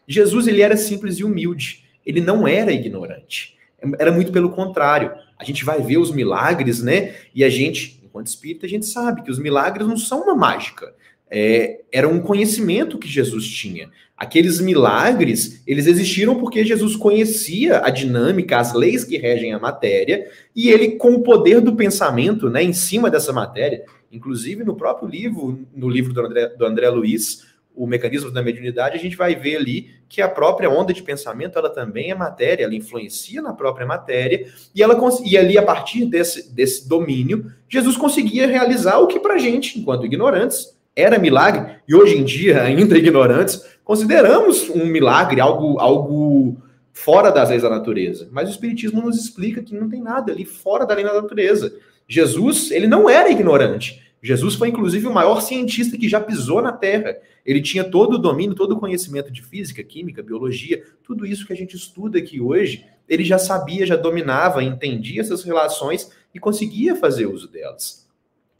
[0.08, 1.85] Jesus ele era simples e humilde.
[2.06, 3.56] Ele não era ignorante.
[3.98, 5.12] Era muito pelo contrário.
[5.38, 7.14] A gente vai ver os milagres, né?
[7.34, 10.94] E a gente, enquanto espírita, a gente sabe que os milagres não são uma mágica.
[11.28, 13.90] É, era um conhecimento que Jesus tinha.
[14.16, 20.30] Aqueles milagres, eles existiram porque Jesus conhecia a dinâmica, as leis que regem a matéria,
[20.54, 25.06] e ele, com o poder do pensamento, né, em cima dessa matéria, inclusive no próprio
[25.06, 27.44] livro, no livro do André, do André Luiz,
[27.76, 31.58] o mecanismo da mediunidade, a gente vai ver ali que a própria onda de pensamento,
[31.58, 36.06] ela também é matéria, ela influencia na própria matéria, e ela e ali, a partir
[36.06, 41.76] desse, desse domínio, Jesus conseguia realizar o que para a gente, enquanto ignorantes, era milagre,
[41.86, 46.56] e hoje em dia, ainda ignorantes, consideramos um milagre, algo, algo
[46.92, 48.26] fora das leis da natureza.
[48.32, 51.74] Mas o Espiritismo nos explica que não tem nada ali fora da lei da natureza.
[52.08, 54.05] Jesus, ele não era ignorante.
[54.22, 57.16] Jesus foi, inclusive, o maior cientista que já pisou na Terra.
[57.44, 61.52] Ele tinha todo o domínio, todo o conhecimento de física, química, biologia, tudo isso que
[61.52, 66.96] a gente estuda aqui hoje, ele já sabia, já dominava, entendia essas relações e conseguia
[66.96, 68.06] fazer uso delas.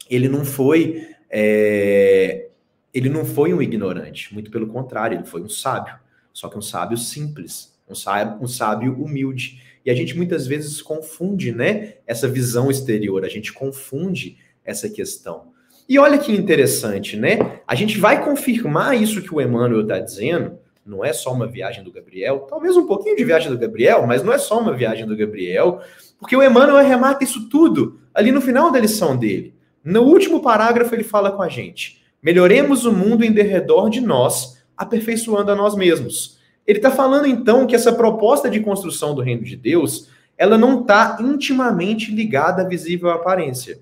[0.09, 1.07] Ele não foi.
[1.29, 2.47] É...
[2.93, 5.95] Ele não foi um ignorante, muito pelo contrário, ele foi um sábio.
[6.33, 9.61] Só que um sábio simples, um sábio, um sábio humilde.
[9.85, 11.95] E a gente muitas vezes confunde, né?
[12.07, 14.37] Essa visão exterior, a gente confunde
[14.67, 15.55] essa questão.
[15.89, 17.61] E olha que interessante, né?
[17.65, 20.59] A gente vai confirmar isso que o Emmanuel está dizendo.
[20.85, 24.21] Não é só uma viagem do Gabriel, talvez um pouquinho de viagem do Gabriel, mas
[24.21, 25.81] não é só uma viagem do Gabriel,
[26.19, 29.53] porque o Emmanuel remata isso tudo ali no final da lição dele.
[29.83, 34.61] No último parágrafo, ele fala com a gente: melhoremos o mundo em derredor de nós,
[34.75, 36.37] aperfeiçoando a nós mesmos.
[36.65, 40.81] Ele está falando então que essa proposta de construção do reino de Deus, ela não
[40.81, 43.79] está intimamente ligada à visível aparência.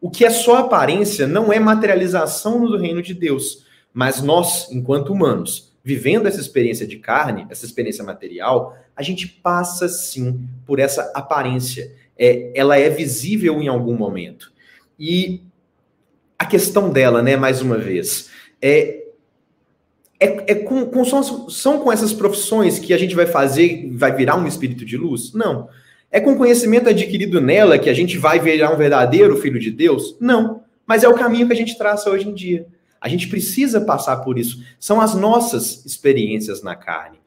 [0.00, 3.64] O que é só aparência não é materialização do reino de Deus.
[3.92, 9.88] Mas nós, enquanto humanos, vivendo essa experiência de carne, essa experiência material, a gente passa
[9.88, 11.94] sim por essa aparência.
[12.18, 14.52] É, ela é visível em algum momento.
[14.98, 15.42] E
[16.38, 18.30] a questão dela, né, mais uma vez,
[18.60, 19.04] é,
[20.18, 24.14] é, é com, com, são, são com essas profissões que a gente vai fazer, vai
[24.14, 25.32] virar um espírito de luz?
[25.32, 25.68] Não.
[26.16, 30.16] É com conhecimento adquirido nela que a gente vai virar um verdadeiro filho de Deus?
[30.18, 30.62] Não.
[30.86, 32.66] Mas é o caminho que a gente traça hoje em dia.
[32.98, 34.64] A gente precisa passar por isso.
[34.80, 37.18] São as nossas experiências na carne.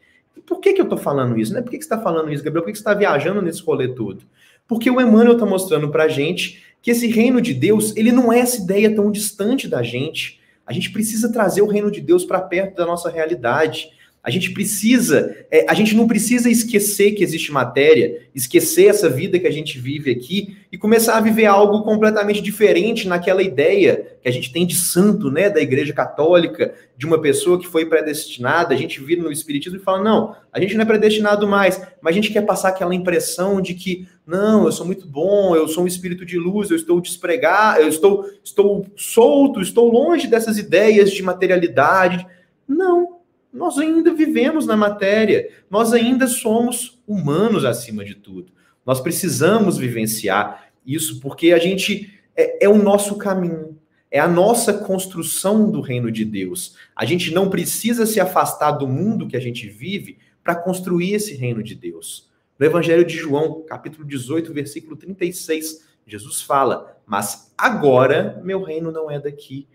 [0.44, 1.54] por que, que eu estou falando isso?
[1.54, 1.62] Né?
[1.62, 2.64] Por que, que você está falando isso, Gabriel?
[2.64, 4.24] Por que, que você está viajando nesse rolê todo?
[4.68, 8.34] Porque o Emmanuel está mostrando para a gente que esse reino de Deus, ele não
[8.34, 10.40] é essa ideia tão distante da gente.
[10.66, 13.92] A gente precisa trazer o reino de Deus para perto da nossa realidade.
[14.22, 19.40] A gente precisa, é, a gente não precisa esquecer que existe matéria, esquecer essa vida
[19.40, 24.28] que a gente vive aqui e começar a viver algo completamente diferente naquela ideia que
[24.28, 28.74] a gente tem de santo, né, da Igreja Católica, de uma pessoa que foi predestinada.
[28.74, 32.12] A gente vira no Espiritismo e fala: não, a gente não é predestinado mais, mas
[32.12, 35.86] a gente quer passar aquela impressão de que, não, eu sou muito bom, eu sou
[35.86, 41.10] um espírito de luz, eu estou despregar, eu estou, estou solto, estou longe dessas ideias
[41.10, 42.28] de materialidade.
[42.68, 43.19] Não,
[43.52, 48.52] nós ainda vivemos na matéria, nós ainda somos humanos acima de tudo.
[48.86, 53.78] Nós precisamos vivenciar isso porque a gente é, é o nosso caminho,
[54.12, 56.76] é a nossa construção do reino de Deus.
[56.96, 61.36] A gente não precisa se afastar do mundo que a gente vive para construir esse
[61.36, 62.30] reino de Deus.
[62.58, 69.10] No Evangelho de João, capítulo 18, versículo 36, Jesus fala: Mas agora meu reino não
[69.10, 69.68] é daqui.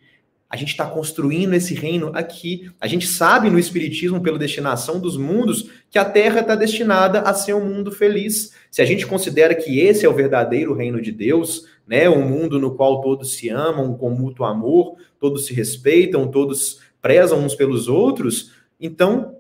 [0.55, 2.71] A gente está construindo esse reino aqui.
[2.81, 7.35] A gente sabe no Espiritismo, pela destinação dos mundos, que a Terra está destinada a
[7.35, 8.53] ser um mundo feliz.
[8.71, 12.61] Se a gente considera que esse é o verdadeiro reino de Deus, né, um mundo
[12.61, 17.89] no qual todos se amam com mútuo amor, todos se respeitam, todos prezam uns pelos
[17.89, 19.39] outros, então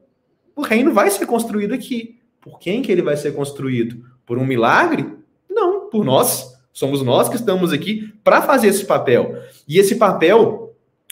[0.57, 2.18] o reino vai ser construído aqui.
[2.40, 4.05] Por quem que ele vai ser construído?
[4.27, 5.07] Por um milagre?
[5.48, 6.53] Não, por nós.
[6.72, 9.40] Somos nós que estamos aqui para fazer esse papel.
[9.68, 10.63] E esse papel,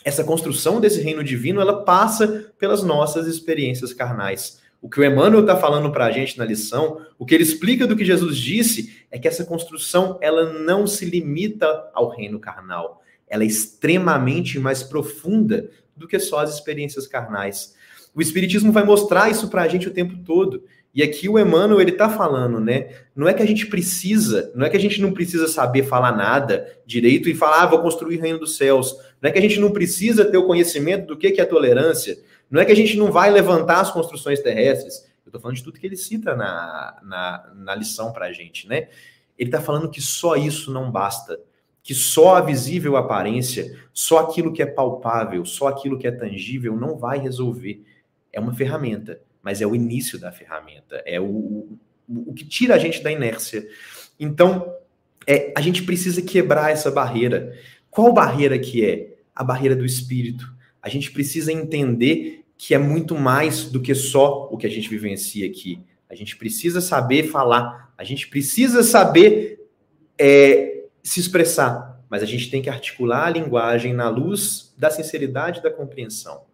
[0.05, 4.61] essa construção desse reino divino, ela passa pelas nossas experiências carnais.
[4.81, 7.87] O que o Emmanuel está falando para a gente na lição, o que ele explica
[7.87, 13.01] do que Jesus disse, é que essa construção ela não se limita ao reino carnal.
[13.29, 17.75] Ela é extremamente mais profunda do que só as experiências carnais.
[18.15, 20.65] O Espiritismo vai mostrar isso para a gente o tempo todo.
[20.95, 22.91] E aqui o Emmanuel ele está falando, né?
[23.17, 26.15] Não é que a gente precisa, não é que a gente não precisa saber falar
[26.15, 28.95] nada direito e falar, ah, vou construir o reino dos céus.
[29.21, 32.19] Não é que a gente não precisa ter o conhecimento do que é tolerância.
[32.51, 35.11] Não é que a gente não vai levantar as construções terrestres.
[35.25, 38.69] Eu estou falando de tudo que ele cita na, na, na lição para a gente,
[38.69, 38.89] né?
[39.39, 41.41] Ele está falando que só isso não basta.
[41.83, 46.77] Que só a visível aparência, só aquilo que é palpável, só aquilo que é tangível
[46.77, 47.83] não vai resolver.
[48.31, 51.77] É uma ferramenta mas é o início da ferramenta, é o,
[52.09, 53.67] o, que tira a gente da inércia.
[54.19, 54.75] Então,
[55.27, 57.53] é, a gente precisa quebrar essa barreira.
[57.91, 59.15] Qual barreira que é?
[59.35, 60.53] A barreira do espírito.
[60.81, 64.89] A gente precisa entender que é muito mais do que só o que a gente
[64.89, 65.85] vivencia aqui.
[66.09, 69.69] A gente precisa saber falar, a gente precisa saber
[70.19, 75.59] é, se expressar, mas a gente tem que articular a linguagem na luz da sinceridade
[75.59, 76.45] e da compreensão.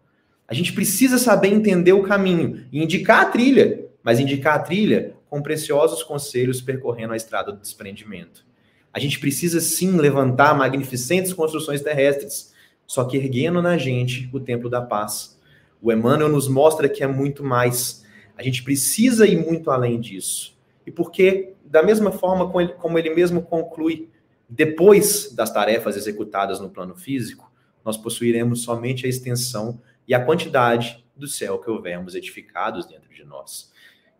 [0.49, 5.13] A gente precisa saber entender o caminho e indicar a trilha, mas indicar a trilha
[5.29, 8.43] com preciosos conselhos percorrendo a estrada do desprendimento.
[8.91, 12.51] A gente precisa sim levantar magnificentes construções terrestres,
[12.87, 15.39] só que erguendo na gente o templo da paz.
[15.79, 18.03] O Emmanuel nos mostra que é muito mais.
[18.35, 20.57] A gente precisa ir muito além disso.
[20.83, 24.09] E porque, da mesma forma como ele mesmo conclui,
[24.49, 27.51] depois das tarefas executadas no plano físico,
[27.85, 33.23] nós possuiremos somente a extensão e a quantidade do céu que houvermos edificados dentro de
[33.23, 33.71] nós.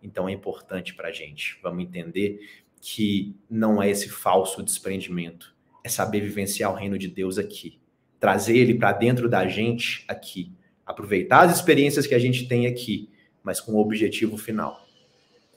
[0.03, 1.57] Então é importante para a gente.
[1.63, 2.47] Vamos entender
[2.79, 7.79] que não é esse falso desprendimento, é saber vivenciar o reino de Deus aqui,
[8.19, 10.53] trazer ele para dentro da gente aqui,
[10.85, 13.09] aproveitar as experiências que a gente tem aqui,
[13.41, 14.85] mas com o objetivo final,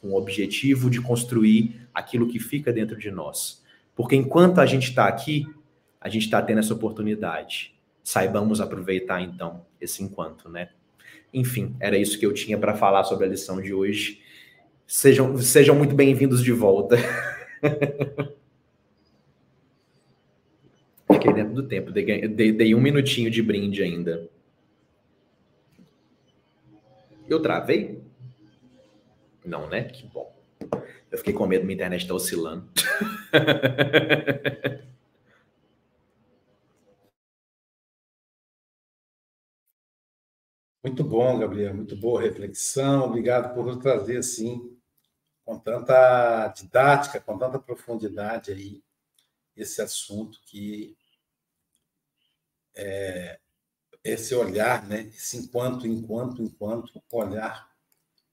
[0.00, 3.62] com o objetivo de construir aquilo que fica dentro de nós.
[3.94, 5.46] Porque enquanto a gente está aqui,
[6.00, 10.70] a gente está tendo essa oportunidade saibamos aproveitar então esse enquanto, né?
[11.32, 14.20] Enfim, era isso que eu tinha para falar sobre a lição de hoje.
[14.86, 16.96] Sejam, sejam muito bem-vindos de volta.
[21.10, 24.28] Fiquei dentro do tempo, dei, dei, dei um minutinho de brinde ainda.
[27.28, 28.02] Eu travei?
[29.44, 29.84] Não, né?
[29.84, 30.34] Que bom.
[31.10, 32.68] Eu fiquei com medo, minha internet está oscilando.
[40.84, 43.04] Muito bom, Gabriel, muito boa reflexão.
[43.04, 44.76] Obrigado por nos trazer assim,
[45.44, 48.82] com tanta didática, com tanta profundidade aí,
[49.56, 50.96] esse assunto que
[52.74, 53.38] é
[54.02, 55.02] esse olhar, né?
[55.14, 57.70] Esse enquanto, enquanto, enquanto, olhar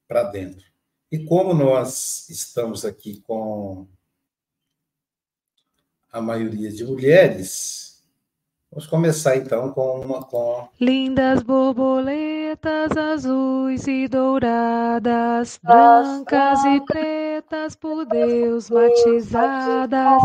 [0.07, 0.65] para dentro.
[1.11, 3.87] E como nós estamos aqui com
[6.11, 7.88] a maioria de mulheres,
[8.71, 18.05] Vamos começar então com uma com lindas borboletas azuis e douradas, brancas e pretas por
[18.05, 20.21] Deus batizadas.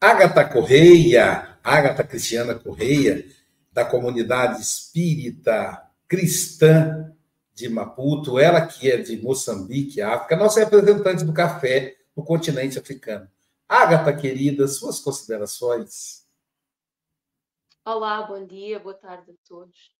[0.00, 3.22] Ágata Correia, Ágata Cristiana Correia,
[3.70, 7.12] da comunidade espírita cristã
[7.52, 13.28] de Maputo, ela que é de Moçambique, África, nossa representante do café no continente africano.
[13.68, 16.27] Ágata, querida, suas considerações.
[17.90, 19.96] Olá, bom dia, boa tarde a todos.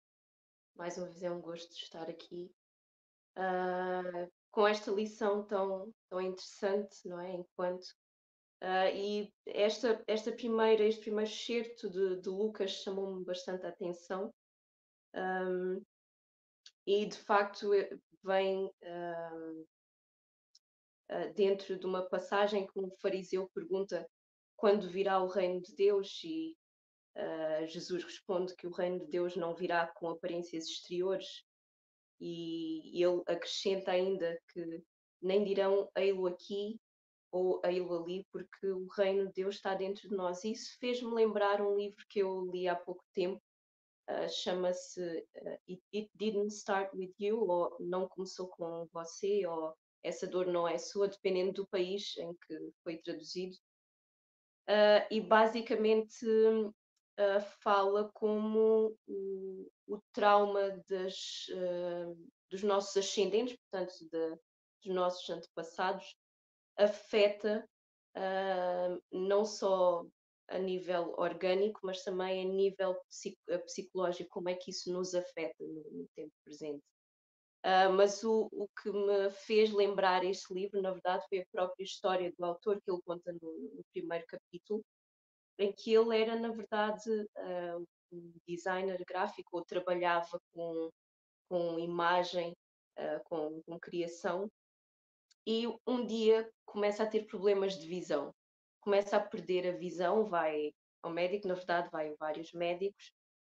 [0.77, 2.53] Mais uma vez é um gosto estar aqui
[3.35, 7.33] uh, com esta lição tão, tão interessante, não é?
[7.33, 7.87] Enquanto
[8.63, 14.35] uh, e esta, esta primeira, este primeiro excerto de, de Lucas chamou-me bastante a atenção
[15.15, 15.83] um,
[16.87, 17.71] e de facto
[18.23, 19.67] vem uh,
[21.35, 24.07] dentro de uma passagem que um fariseu pergunta
[24.59, 26.55] quando virá o reino de Deus e
[27.17, 31.43] Uh, Jesus responde que o reino de Deus não virá com aparências exteriores
[32.21, 34.83] e, ele acrescenta ainda que
[35.21, 36.79] nem dirão ei-lo aqui
[37.31, 40.45] ou ei-lo ali, porque o reino de Deus está dentro de nós.
[40.45, 43.41] Isso fez-me lembrar um livro que eu li há pouco tempo,
[44.09, 49.75] uh, chama-se uh, It, It, Didn't Start With You, ou Não Começou Com Você, ou
[50.03, 53.57] Essa Dor Não É Sua, dependendo do país em que foi traduzido.
[54.69, 56.27] Uh, e basicamente
[57.63, 61.47] fala como o, o trauma das,
[62.51, 64.39] dos nossos ascendentes, portanto, de,
[64.85, 66.17] dos nossos antepassados,
[66.77, 67.69] afeta
[68.17, 70.07] uh, não só
[70.49, 72.99] a nível orgânico, mas também a nível
[73.67, 76.83] psicológico, como é que isso nos afeta no, no tempo presente.
[77.67, 81.85] Uh, mas o, o, que me fez lembrar este livro, na verdade, foi a própria
[81.85, 84.83] história do autor, que ele conta no, no primeiro capítulo,
[85.59, 90.91] em que ele era, na verdade, uh, um designer gráfico, ou trabalhava com,
[91.49, 92.53] com imagem,
[92.99, 94.49] uh, com, com criação,
[95.47, 98.35] e um dia começa a ter problemas de visão.
[98.81, 103.13] Começa a perder a visão, vai ao médico, na verdade, vai a vários médicos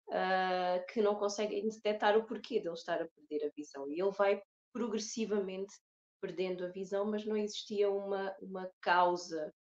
[0.09, 3.89] uh, que não conseguem detectar o porquê dele estar a perder a visão.
[3.89, 4.41] E ele vai
[4.71, 5.73] progressivamente
[6.21, 9.53] perdendo a visão, mas não existia uma, uma causa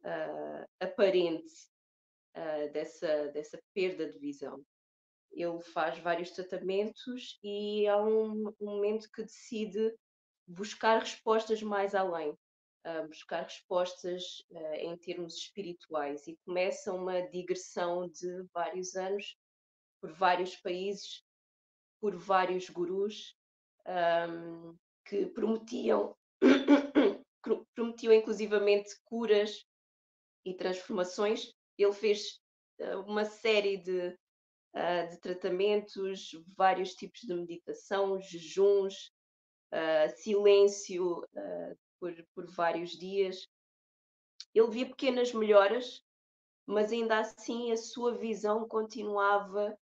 [0.00, 1.68] uh, aparente
[2.36, 4.62] uh, dessa, dessa perda de visão.
[5.32, 9.94] Ele faz vários tratamentos e há um, um momento que decide
[10.46, 18.08] buscar respostas mais além, uh, buscar respostas uh, em termos espirituais e começa uma digressão
[18.08, 19.36] de vários anos
[20.00, 21.24] por vários países,
[22.00, 23.36] por vários gurus
[23.86, 26.16] um, que prometiam
[27.74, 29.64] prometiam inclusivamente curas
[30.44, 31.52] e transformações.
[31.78, 32.40] Ele fez
[32.80, 34.08] uh, uma série de,
[34.74, 39.12] uh, de tratamentos, vários tipos de meditação, jejuns,
[39.72, 43.48] uh, silêncio uh, por, por vários dias.
[44.54, 46.02] Ele via pequenas melhoras,
[46.66, 49.78] mas ainda assim a sua visão continuava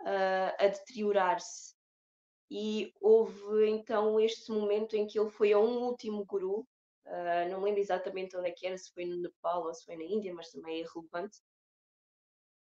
[0.00, 1.74] a deteriorar-se.
[2.50, 6.66] E houve então este momento em que ele foi a um último guru,
[7.08, 9.96] uh, não lembro exatamente onde é que era, se foi no Nepal ou se foi
[9.96, 11.38] na Índia, mas também é irrelevante.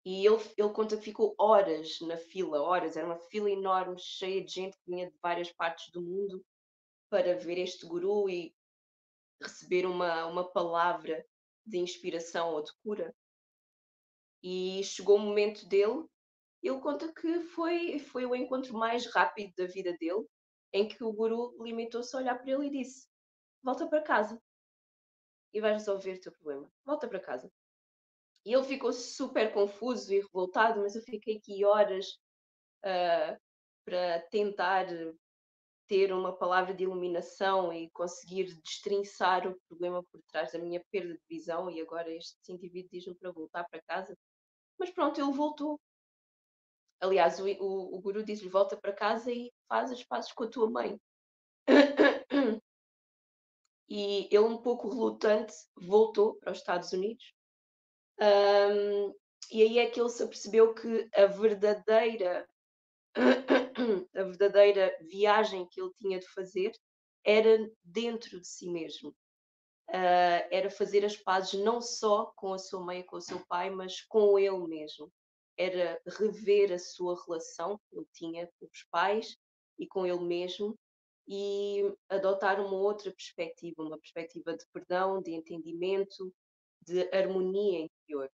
[0.05, 4.45] E ele, ele conta que ficou horas na fila, horas, era uma fila enorme, cheia
[4.45, 6.45] de gente que vinha de várias partes do mundo
[7.09, 8.55] para ver este guru e
[9.41, 11.25] receber uma, uma palavra
[11.65, 13.15] de inspiração ou de cura.
[14.43, 16.05] E chegou o momento dele,
[16.63, 20.27] ele conta que foi, foi o encontro mais rápido da vida dele,
[20.73, 23.09] em que o guru limitou-se a olhar para ele e disse:
[23.65, 24.39] Volta para casa
[25.53, 26.71] e vais resolver o teu problema.
[26.85, 27.51] Volta para casa.
[28.45, 32.07] E ele ficou super confuso e revoltado, mas eu fiquei aqui horas
[32.85, 33.41] uh,
[33.87, 34.87] para tentar
[35.87, 41.15] ter uma palavra de iluminação e conseguir destrinçar o problema por trás da minha perda
[41.15, 44.15] de visão e agora este indivíduo diz-me para voltar para casa.
[44.79, 45.81] Mas pronto, ele voltou.
[47.01, 50.49] Aliás, o, o, o guru diz-lhe volta para casa e faz as pazes com a
[50.49, 51.01] tua mãe.
[53.89, 57.35] E ele, um pouco relutante, voltou para os Estados Unidos.
[58.19, 59.15] Um,
[59.51, 62.49] e aí é que ele se apercebeu que a verdadeira
[64.17, 66.73] a verdadeira viagem que ele tinha de fazer
[67.25, 69.11] era dentro de si mesmo.
[69.91, 73.45] Uh, era fazer as pazes não só com a sua mãe e com o seu
[73.47, 75.13] pai, mas com ele mesmo.
[75.57, 79.37] Era rever a sua relação que ele tinha com os pais
[79.79, 80.77] e com ele mesmo
[81.27, 86.33] e adotar uma outra perspectiva, uma perspectiva de perdão, de entendimento,
[86.83, 88.31] de harmonia interior.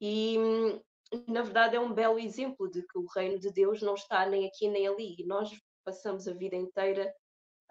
[0.00, 0.80] E hum,
[1.28, 4.46] na verdade, é um belo exemplo de que o reino de Deus não está nem
[4.46, 5.16] aqui nem ali.
[5.18, 5.50] E nós
[5.84, 7.14] passamos a vida inteira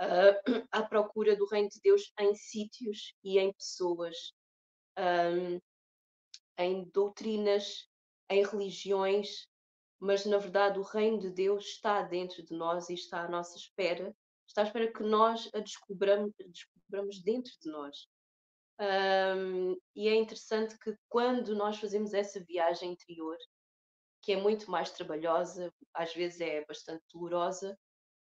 [0.02, 4.34] uh, à procura do reino de Deus em sítios e em pessoas,
[4.98, 5.60] um,
[6.58, 7.90] em doutrinas,
[8.30, 9.48] em religiões,
[10.04, 13.58] mas na verdade o reino de Deus está dentro de nós e está à nossa
[13.58, 14.14] espera.
[14.46, 18.06] Está à espera que nós a descobramos, descobramos dentro de nós.
[18.80, 23.38] Um, e é interessante que quando nós fazemos essa viagem interior,
[24.22, 27.78] que é muito mais trabalhosa, às vezes é bastante dolorosa,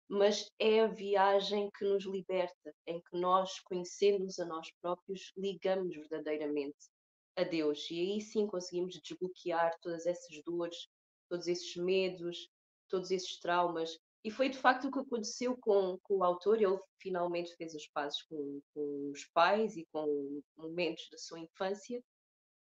[0.08, 5.94] mas é a viagem que nos liberta, em que nós, conhecendo-nos a nós próprios, ligamos
[5.94, 6.90] verdadeiramente
[7.36, 7.88] a Deus.
[7.92, 10.88] E aí sim conseguimos desbloquear todas essas dores,
[11.30, 12.50] todos esses medos,
[12.90, 16.60] todos esses traumas e foi de facto o que aconteceu com, com o autor.
[16.60, 22.02] Ele finalmente fez as pazes com, com os pais e com momentos da sua infância,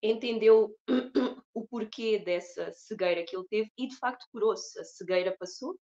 [0.03, 0.75] entendeu
[1.55, 4.79] o porquê dessa cegueira que ele teve e de facto curou-se.
[4.81, 5.79] A cegueira passou.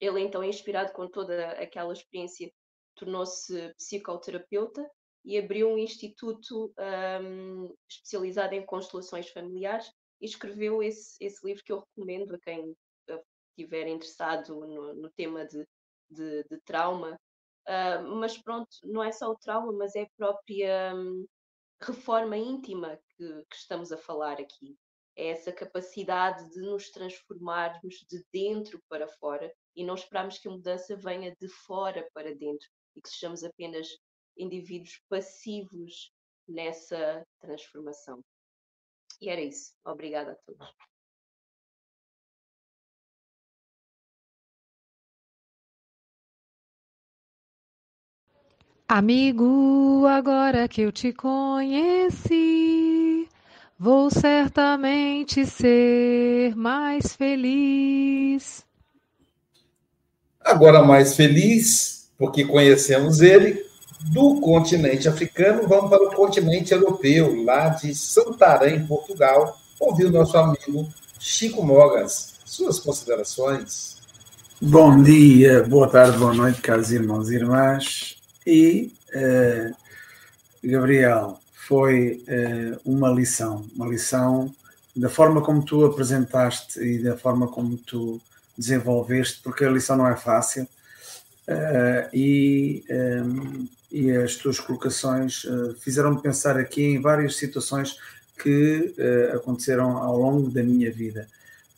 [0.00, 2.50] Ele então, inspirado com toda aquela experiência,
[2.96, 4.90] tornou-se psicoterapeuta
[5.24, 6.74] e abriu um instituto
[7.22, 9.90] um, especializado em constelações familiares
[10.24, 12.74] e escreveu esse, esse livro que eu recomendo a quem
[13.50, 15.68] estiver interessado no, no tema de,
[16.10, 17.20] de, de trauma.
[17.68, 21.26] Uh, mas pronto, não é só o trauma, mas é a própria um,
[21.82, 24.74] reforma íntima que, que estamos a falar aqui.
[25.14, 30.50] É essa capacidade de nos transformarmos de dentro para fora e não esperarmos que a
[30.50, 32.66] mudança venha de fora para dentro
[32.96, 33.88] e que sejamos apenas
[34.38, 36.10] indivíduos passivos
[36.48, 38.24] nessa transformação.
[39.20, 39.72] E era isso.
[39.84, 40.74] Obrigada a todos.
[48.86, 52.34] Amigo, agora que eu te conheci,
[53.78, 58.64] vou certamente ser mais feliz.
[60.38, 63.64] Agora mais feliz, porque conhecemos ele,
[64.00, 70.36] do continente africano, vamos para o continente europeu, lá de Santarém, Portugal, ouvir o nosso
[70.36, 70.88] amigo
[71.18, 72.34] Chico Mogas.
[72.44, 73.96] Suas considerações.
[74.60, 78.16] Bom dia, boa tarde, boa noite, caros irmãos e irmãs.
[78.46, 79.74] E, uh,
[80.62, 84.54] Gabriel, foi uh, uma lição, uma lição
[84.94, 88.20] da forma como tu apresentaste e da forma como tu
[88.56, 90.68] desenvolveste, porque a lição não é fácil.
[91.48, 97.96] Uh, e um, e as tuas colocações uh, fizeram-me pensar aqui em várias situações
[98.36, 101.28] que uh, aconteceram ao longo da minha vida.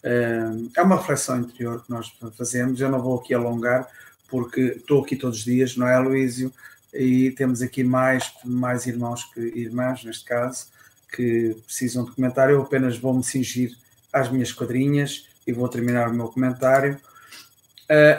[0.02, 3.86] Uh, é uma reflexão interior que nós fazemos, eu não vou aqui alongar,
[4.28, 6.50] porque estou aqui todos os dias, não é, Luísio?
[6.94, 10.68] E temos aqui mais, mais irmãos que irmãs, neste caso,
[11.14, 12.54] que precisam de comentário.
[12.54, 13.76] Eu apenas vou me cingir
[14.10, 16.98] às minhas quadrinhas e vou terminar o meu comentário.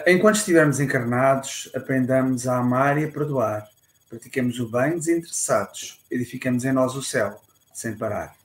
[0.05, 3.67] enquanto estivermos encarnados, aprendamos a amar e a perdoar
[4.09, 7.41] Pratiquemos o bem desinteressados, edificamos em nós o céu,
[7.73, 8.35] sem parar.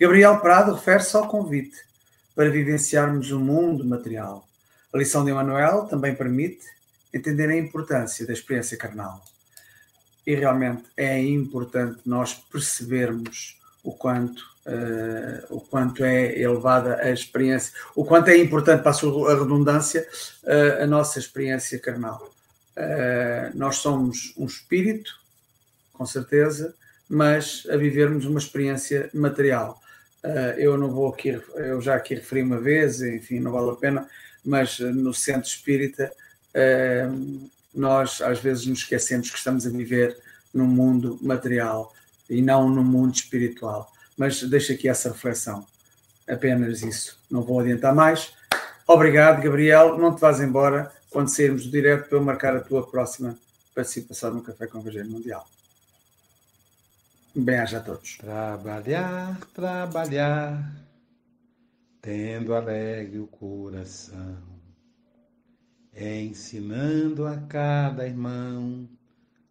[0.00, 1.76] Gabriel Prado refere-se ao convite
[2.34, 4.46] para vivenciarmos o mundo material.
[4.92, 6.64] A lição de Emmanuel também permite
[7.12, 9.22] entender a importância da experiência carnal.
[10.26, 17.72] E realmente é importante nós percebermos o quanto, uh, o quanto é elevada a experiência,
[17.96, 20.06] o quanto é importante, para a redundância,
[20.44, 22.30] uh, a nossa experiência carnal.
[22.80, 25.10] Uh, nós somos um espírito,
[25.92, 26.74] com certeza,
[27.06, 29.78] mas a vivermos uma experiência material.
[30.24, 33.74] Uh, eu não vou aqui, eu já aqui referi uma vez, enfim, não vale a
[33.74, 34.08] pena,
[34.42, 36.10] mas no centro espírita
[36.54, 40.16] uh, nós às vezes nos esquecemos que estamos a viver
[40.54, 41.92] num mundo material
[42.30, 43.92] e não num mundo espiritual.
[44.16, 45.66] Mas deixo aqui essa reflexão,
[46.26, 47.18] apenas isso.
[47.30, 48.32] Não vou adiantar mais.
[48.86, 49.98] Obrigado, Gabriel.
[49.98, 53.36] Não te vás embora quando sairmos do direto para eu marcar a tua próxima
[53.74, 55.46] participação no Café com o Evangelho Mundial.
[57.34, 58.16] Bem-aja a todos.
[58.16, 60.72] Trabalhar, trabalhar,
[62.00, 64.38] tendo alegre o coração,
[65.94, 68.88] ensinando a cada irmão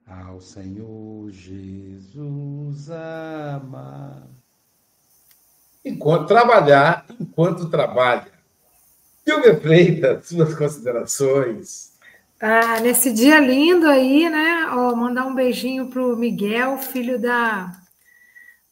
[0.06, 4.28] ao Senhor Jesus amar.
[5.86, 8.39] Enquanto trabalhar, enquanto trabalha.
[9.30, 11.92] Silvia Freitas, suas considerações.
[12.42, 14.68] Ah, nesse dia lindo aí, né?
[14.72, 17.72] Ó, mandar um beijinho para o Miguel, filho da,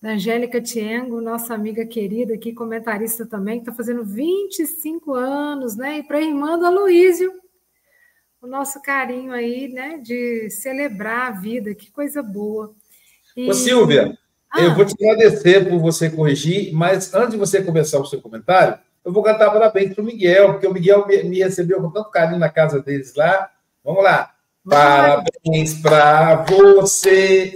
[0.02, 6.00] da Angélica Tiengo, nossa amiga querida aqui, comentarista também, que está fazendo 25 anos, né?
[6.00, 7.32] E para a irmã do Aloísio,
[8.42, 10.00] o nosso carinho aí, né?
[10.00, 12.74] De celebrar a vida, que coisa boa.
[13.36, 13.48] E...
[13.48, 14.18] Ô, Silvia,
[14.52, 14.64] ah.
[14.64, 18.87] eu vou te agradecer por você corrigir, mas antes de você começar o seu comentário,
[19.08, 22.12] eu vou cantar parabéns para o Miguel, porque o Miguel me, me, recebeu com tanto
[22.12, 23.50] carinho na casa deles lá.
[23.82, 24.34] Vamos lá.
[24.70, 27.56] Parabéns para você,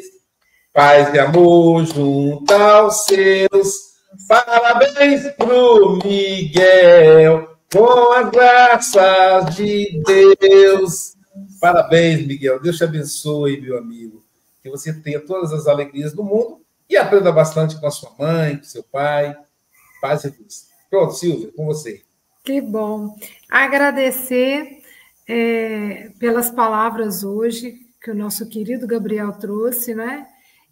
[0.71, 3.91] paz e amor junto aos seus.
[4.29, 10.01] Parabéns para o Miguel, com as graças de
[10.39, 11.17] Deus.
[11.59, 12.61] Parabéns, Miguel.
[12.61, 14.23] Deus te abençoe, meu amigo.
[14.63, 18.55] Que você tenha todas as alegrias do mundo e aprenda bastante com a sua mãe,
[18.55, 19.35] com seu pai.
[20.01, 20.70] Paz e luz.
[20.91, 22.03] Pronto, Silvia, com você.
[22.43, 23.15] Que bom.
[23.49, 24.83] Agradecer
[25.25, 30.27] é, pelas palavras hoje que o nosso querido Gabriel trouxe, né?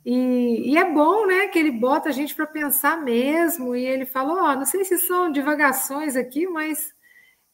[0.05, 3.73] E, e, é bom, né, que ele bota a gente para pensar mesmo.
[3.73, 6.93] E ele falou: ó, não sei se são divagações aqui, mas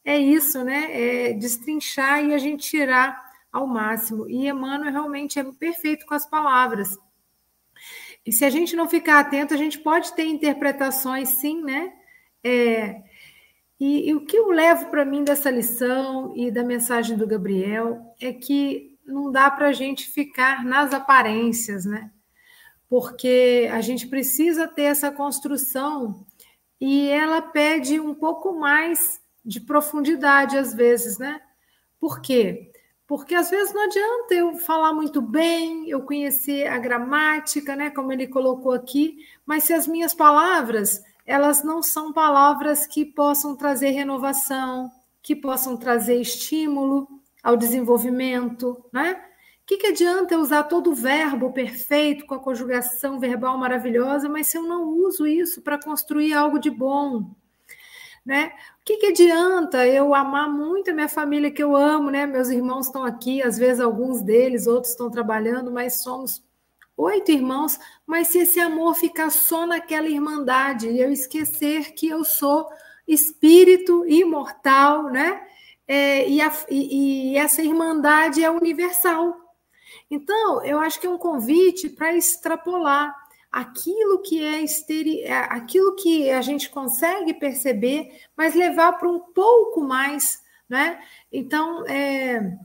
[0.04, 1.28] é isso, né?
[1.28, 4.28] É destrinchar e a gente tirar ao máximo.
[4.28, 6.98] E Emmanuel realmente é perfeito com as palavras.
[8.24, 11.92] E se a gente não ficar atento, a gente pode ter interpretações, sim, né?
[12.46, 13.02] É,
[13.80, 18.14] e, e o que eu levo para mim dessa lição e da mensagem do Gabriel
[18.20, 22.10] é que não dá para a gente ficar nas aparências, né?
[22.88, 26.24] Porque a gente precisa ter essa construção
[26.80, 31.40] e ela pede um pouco mais de profundidade às vezes, né?
[31.98, 32.70] Por quê?
[33.08, 38.12] Porque às vezes não adianta eu falar muito bem, eu conhecer a gramática, né, como
[38.12, 43.90] ele colocou aqui, mas se as minhas palavras, elas não são palavras que possam trazer
[43.90, 44.90] renovação,
[45.22, 47.08] que possam trazer estímulo
[47.42, 49.20] ao desenvolvimento, né?
[49.62, 54.28] O que, que adianta eu usar todo o verbo perfeito com a conjugação verbal maravilhosa,
[54.28, 57.34] mas se eu não uso isso para construir algo de bom,
[58.24, 58.52] né?
[58.80, 62.26] O que, que adianta eu amar muito a minha família que eu amo, né?
[62.26, 66.45] Meus irmãos estão aqui, às vezes alguns deles, outros estão trabalhando, mas somos
[66.96, 67.78] oito irmãos.
[68.06, 72.68] Mas se esse amor ficar só naquela irmandade e eu esquecer que eu sou
[73.06, 75.42] espírito imortal, né?
[75.86, 79.36] É, e, a, e, e essa irmandade é universal.
[80.10, 83.14] Então, eu acho que é um convite para extrapolar
[83.50, 85.22] aquilo que é esteri...
[85.22, 91.00] É, aquilo que a gente consegue perceber, mas levar para um pouco mais, né?
[91.32, 92.58] Então, é...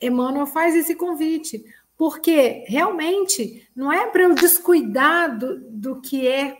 [0.00, 1.64] Emmanuel faz esse convite,
[1.96, 6.56] porque realmente não é para eu descuidar do, do que é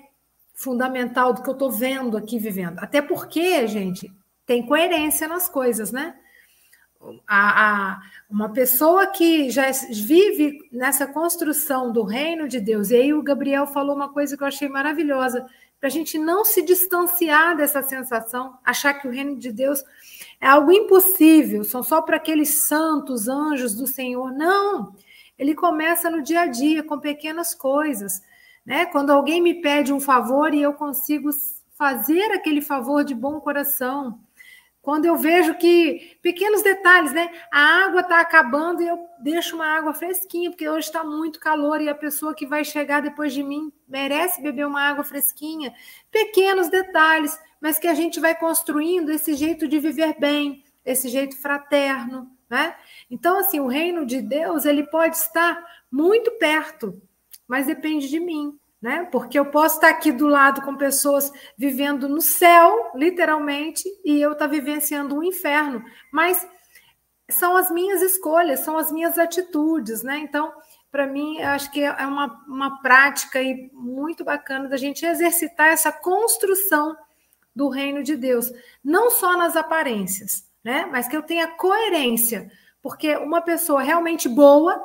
[0.54, 2.78] fundamental, do que eu estou vendo aqui, vivendo.
[2.78, 4.10] Até porque, gente,
[4.46, 6.14] tem coerência nas coisas, né?
[7.26, 13.12] A, a, uma pessoa que já vive nessa construção do reino de Deus, e aí
[13.12, 15.46] o Gabriel falou uma coisa que eu achei maravilhosa,
[15.78, 19.84] para a gente não se distanciar dessa sensação, achar que o reino de Deus
[20.40, 24.32] é algo impossível, são só para aqueles santos anjos do Senhor.
[24.32, 24.94] Não!
[25.38, 28.22] Ele começa no dia a dia, com pequenas coisas.
[28.64, 28.86] Né?
[28.86, 31.30] Quando alguém me pede um favor e eu consigo
[31.76, 34.18] fazer aquele favor de bom coração,
[34.86, 37.28] quando eu vejo que pequenos detalhes, né?
[37.52, 41.80] A água está acabando e eu deixo uma água fresquinha, porque hoje está muito calor
[41.80, 45.74] e a pessoa que vai chegar depois de mim merece beber uma água fresquinha.
[46.08, 51.36] Pequenos detalhes, mas que a gente vai construindo esse jeito de viver bem, esse jeito
[51.36, 52.76] fraterno, né?
[53.10, 57.00] Então, assim, o reino de Deus ele pode estar muito perto,
[57.46, 59.08] mas depende de mim né?
[59.10, 64.32] Porque eu posso estar aqui do lado com pessoas vivendo no céu, literalmente, e eu
[64.32, 65.82] estar vivenciando um inferno.
[66.12, 66.46] Mas
[67.28, 70.18] são as minhas escolhas, são as minhas atitudes, né?
[70.18, 70.52] Então,
[70.90, 75.68] para mim, eu acho que é uma, uma prática aí muito bacana da gente exercitar
[75.68, 76.96] essa construção
[77.54, 78.52] do reino de Deus,
[78.84, 80.86] não só nas aparências, né?
[80.92, 82.50] Mas que eu tenha coerência,
[82.86, 84.80] porque uma pessoa realmente boa,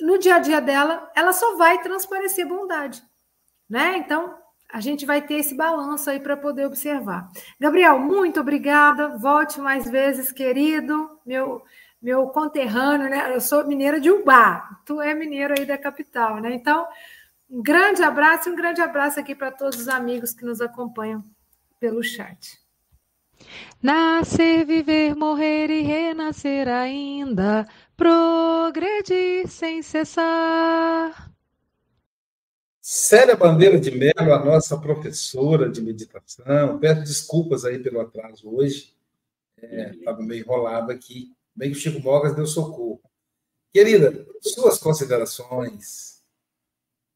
[0.00, 3.02] no dia a dia dela, ela só vai transparecer bondade
[3.68, 3.96] né?
[3.98, 4.34] Então,
[4.72, 7.28] a gente vai ter esse balanço aí para poder observar.
[7.58, 9.16] Gabriel, muito obrigada.
[9.18, 11.62] Volte mais vezes, querido, meu
[12.00, 13.34] meu conterrâneo, né?
[13.34, 16.52] Eu sou mineira de Ubá, tu é mineiro aí da capital, né?
[16.52, 16.86] Então,
[17.50, 21.24] um grande abraço e um grande abraço aqui para todos os amigos que nos acompanham
[21.80, 22.63] pelo chat.
[23.82, 27.66] Nascer, viver, morrer e renascer ainda,
[27.96, 31.32] progredir sem cessar.
[32.80, 36.78] Célia Bandeira de Mello, a nossa professora de meditação.
[36.78, 38.94] Peço desculpas aí pelo atraso hoje.
[39.56, 41.32] Estava é, meio enrolado aqui.
[41.56, 43.00] Bem que o Chico Mogas deu socorro.
[43.72, 46.13] Querida, suas considerações.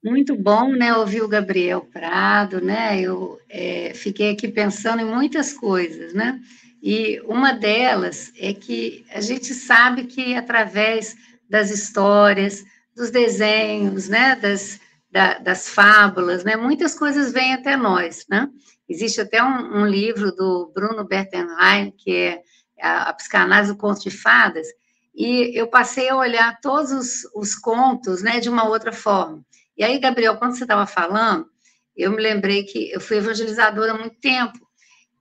[0.03, 3.01] Muito bom, né, ouvir o Gabriel Prado, né?
[3.01, 6.41] Eu é, fiquei aqui pensando em muitas coisas, né?
[6.81, 11.17] E uma delas é que a gente sabe que através
[11.51, 14.81] das histórias, dos desenhos, né, das,
[15.11, 16.57] da, das fábulas, né?
[16.57, 18.49] Muitas coisas vêm até nós, né?
[18.89, 22.43] Existe até um, um livro do Bruno Bertenheim, que é
[22.81, 24.69] a, a Psicanálise do Conto de Fadas,
[25.13, 29.45] e eu passei a olhar todos os, os contos, né, de uma outra forma.
[29.79, 31.47] E aí, Gabriel, quando você estava falando,
[31.97, 34.59] eu me lembrei que eu fui evangelizadora há muito tempo,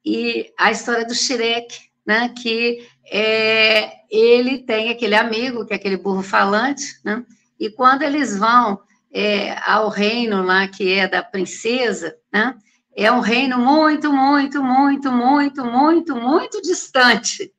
[0.03, 5.97] e a história do Shrek, né, que é, ele tem aquele amigo, que é aquele
[5.97, 7.23] burro falante, né,
[7.59, 8.79] e quando eles vão
[9.11, 12.55] é, ao reino lá que é da princesa, né?
[12.99, 17.53] É um reino muito, muito, muito, muito, muito, muito distante.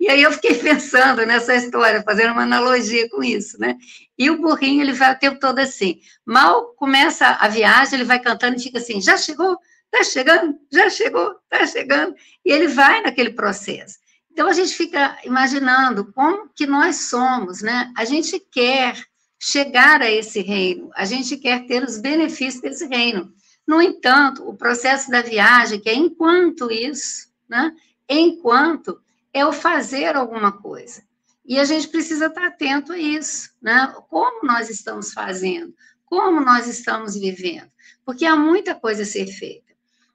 [0.00, 3.76] E aí eu fiquei pensando nessa história, fazendo uma analogia com isso, né?
[4.18, 6.00] E o burrinho, ele vai o tempo todo assim.
[6.26, 9.56] Mal começa a viagem, ele vai cantando e fica assim: já chegou?
[9.88, 10.58] Tá chegando?
[10.72, 11.36] Já chegou?
[11.48, 12.16] Tá chegando?
[12.44, 13.98] E ele vai naquele processo.
[14.32, 17.92] Então a gente fica imaginando como que nós somos, né?
[17.96, 19.00] A gente quer
[19.40, 23.32] chegar a esse reino, a gente quer ter os benefícios desse reino.
[23.72, 27.74] No entanto, o processo da viagem, que é enquanto isso, né?
[28.06, 29.00] Enquanto
[29.32, 31.02] é o fazer alguma coisa.
[31.42, 33.90] E a gente precisa estar atento a isso, né?
[34.10, 37.70] Como nós estamos fazendo, como nós estamos vivendo,
[38.04, 39.72] porque há muita coisa a ser feita.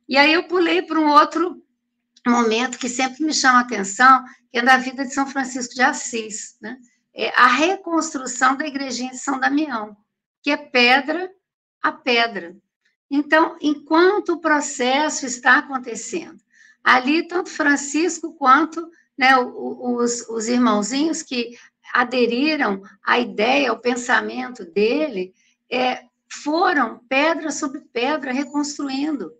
[0.07, 1.59] E aí eu pulei para um outro
[2.27, 5.81] momento que sempre me chama a atenção, que é da vida de São Francisco de
[5.81, 6.77] Assis, né?
[7.11, 9.97] É a reconstrução da igrejinha de São Damião,
[10.43, 11.31] que é pedra
[11.81, 12.55] a pedra.
[13.09, 16.39] Então, enquanto o processo está acontecendo,
[16.83, 21.57] ali tanto Francisco quanto né, os, os irmãozinhos que
[21.93, 25.33] aderiram à ideia, ao pensamento dele,
[25.69, 29.31] é, foram pedra sobre pedra reconstruindo.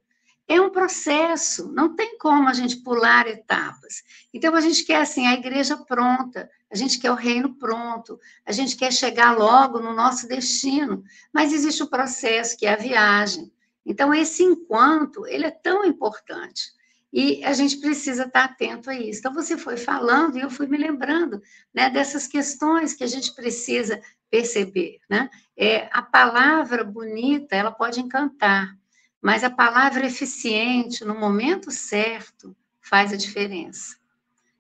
[0.48, 4.02] É um processo, não tem como a gente pular etapas.
[4.34, 8.54] Então, a gente quer, assim, a igreja pronta, a gente quer o reino pronto, a
[8.54, 11.04] gente quer chegar logo no nosso destino,
[11.34, 13.52] mas existe o processo, que é a viagem.
[13.88, 16.76] Então, esse enquanto, ele é tão importante.
[17.12, 19.20] E a gente precisa estar atento a isso.
[19.20, 21.42] Então, você foi falando e eu fui me lembrando
[21.74, 25.00] né, dessas questões que a gente precisa perceber.
[25.10, 25.30] Né?
[25.56, 28.78] É, a palavra bonita, ela pode encantar,
[29.22, 33.96] mas a palavra eficiente, no momento certo, faz a diferença.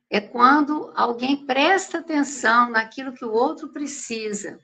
[0.09, 4.57] É quando alguém presta atenção naquilo que o outro precisa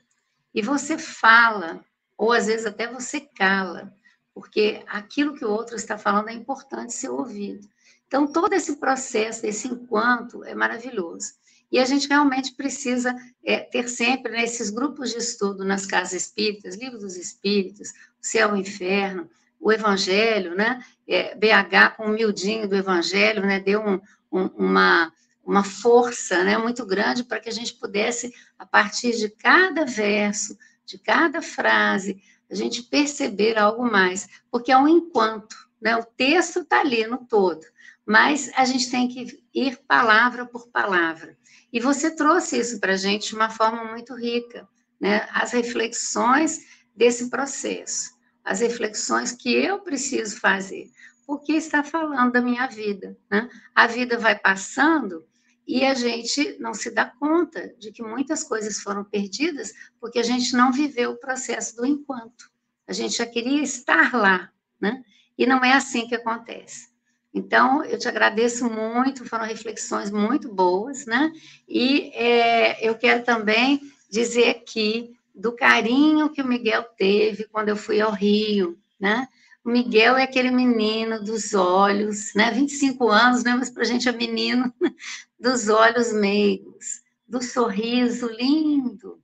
[0.54, 1.84] e você fala,
[2.16, 3.92] ou às vezes até você cala,
[4.34, 7.68] porque aquilo que o outro está falando é importante ser ouvido.
[8.06, 11.32] Então, todo esse processo, esse enquanto, é maravilhoso.
[11.70, 16.12] E a gente realmente precisa é, ter sempre nesses né, grupos de estudo nas casas
[16.12, 19.28] espíritas, livro dos espíritos, o céu e o inferno,
[19.58, 20.84] o evangelho, né?
[21.08, 23.58] É, BH com o do evangelho, né?
[23.60, 25.12] Deu um, um, uma,
[25.44, 30.56] uma força né, muito grande para que a gente pudesse, a partir de cada verso,
[30.86, 32.22] de cada frase,
[32.54, 35.96] a gente perceber algo mais, porque é um enquanto, né?
[35.96, 37.60] O texto está ali no todo,
[38.06, 41.36] mas a gente tem que ir palavra por palavra.
[41.72, 44.68] E você trouxe isso para a gente de uma forma muito rica,
[45.00, 45.28] né?
[45.32, 46.60] As reflexões
[46.94, 48.12] desse processo,
[48.44, 50.88] as reflexões que eu preciso fazer,
[51.26, 53.48] porque está falando da minha vida, né?
[53.74, 55.26] A vida vai passando
[55.66, 60.22] e a gente não se dá conta de que muitas coisas foram perdidas porque a
[60.22, 62.50] gente não viveu o processo do enquanto.
[62.86, 64.50] A gente já queria estar lá,
[64.80, 65.02] né?
[65.38, 66.88] E não é assim que acontece.
[67.32, 71.32] Então, eu te agradeço muito, foram reflexões muito boas, né?
[71.68, 77.76] E é, eu quero também dizer aqui do carinho que o Miguel teve quando eu
[77.76, 79.26] fui ao Rio, né?
[79.64, 82.50] O Miguel é aquele menino dos olhos, né?
[82.50, 83.54] 25 anos, né?
[83.54, 84.72] Mas para a gente é menino,
[85.40, 89.18] dos olhos meigos, do sorriso lindo.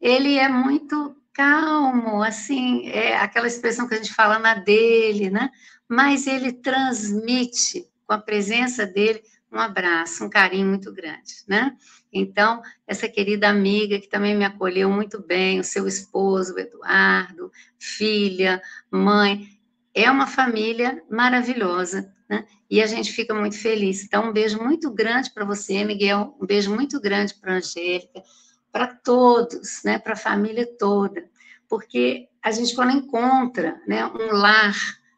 [0.00, 5.50] Ele é muito calmo, assim, é aquela expressão que a gente fala na dele, né?
[5.88, 11.76] mas ele transmite com a presença dele um abraço, um carinho muito grande, né?
[12.12, 17.50] Então, essa querida amiga que também me acolheu muito bem, o seu esposo, o Eduardo,
[17.78, 19.48] filha, mãe,
[19.96, 22.44] é uma família maravilhosa, né?
[22.68, 24.04] E a gente fica muito feliz.
[24.04, 28.22] Então, um beijo muito grande para você, Miguel, um beijo muito grande para a Angélica,
[28.70, 29.98] para todos, né?
[29.98, 31.26] Para a família toda,
[31.66, 34.76] porque a gente quando encontra, né, um lar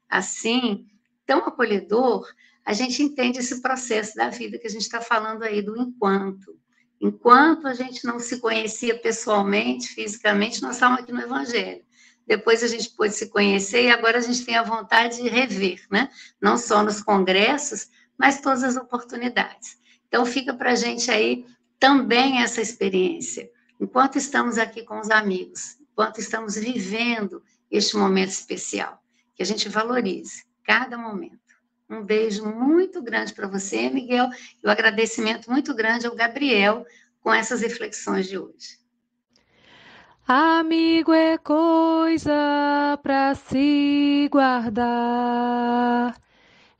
[0.09, 0.87] assim,
[1.27, 2.27] tão acolhedor,
[2.65, 6.57] a gente entende esse processo da vida que a gente está falando aí do enquanto.
[7.01, 11.83] Enquanto a gente não se conhecia pessoalmente, fisicamente, nós estávamos aqui no Evangelho.
[12.29, 15.81] Depois a gente pôde se conhecer e agora a gente tem a vontade de rever,
[15.91, 16.11] né?
[16.39, 19.79] Não só nos congressos, mas todas as oportunidades.
[20.07, 21.47] Então fica para a gente aí
[21.81, 23.51] também essa experiência.
[23.81, 29.03] Enquanto estamos aqui com os amigos, enquanto estamos vivendo este momento especial
[29.35, 31.39] que a gente valorize cada momento.
[31.89, 34.29] Um beijo muito grande para você, Miguel,
[34.63, 36.85] e o um agradecimento muito grande ao Gabriel
[37.21, 38.78] com essas reflexões de hoje.
[40.31, 46.15] Amigo é coisa para se guardar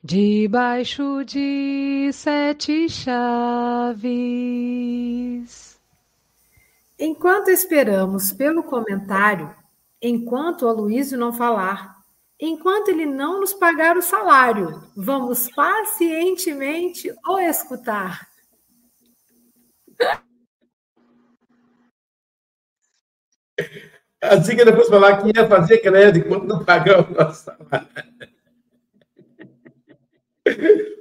[0.05, 3.97] debaixo de sete chaves.
[6.99, 9.51] Enquanto esperamos pelo comentário,
[10.03, 11.97] enquanto o Aloysio não falar,
[12.41, 18.29] Enquanto ele não nos pagar o salário, vamos pacientemente o escutar.
[24.21, 27.89] Assim que depois falar que ia fazer crédito enquanto não pagar o nosso salário.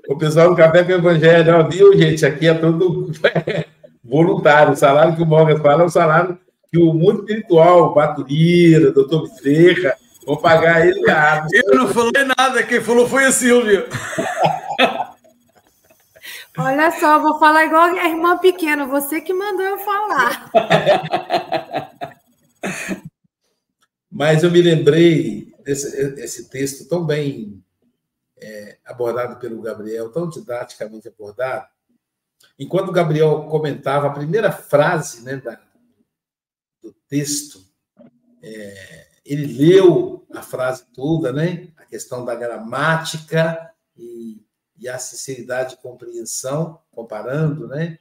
[0.07, 2.25] O pessoal do Café com o Evangelho, ó, viu, gente?
[2.25, 3.11] Aqui é todo
[4.03, 4.73] voluntário.
[4.73, 6.37] O salário que o Morgan fala é o salário
[6.71, 9.95] que o mundo espiritual, o Baturira, doutor Bezerra,
[10.27, 11.01] Vou pagar ele
[11.53, 13.87] Eu não falei nada, quem falou foi a Silvia.
[16.59, 20.51] Olha só, vou falar igual a irmã pequena, você que mandou eu falar.
[24.17, 27.63] Mas eu me lembrei desse, texto tão bem
[28.35, 31.67] é, abordado pelo Gabriel, tão didaticamente abordado.
[32.57, 35.61] Enquanto o Gabriel comentava a primeira frase né, da,
[36.81, 37.63] do texto,
[38.41, 41.67] é, ele leu a frase toda, né?
[41.77, 44.43] a questão da gramática e,
[44.79, 47.99] e a sinceridade de compreensão, comparando, né?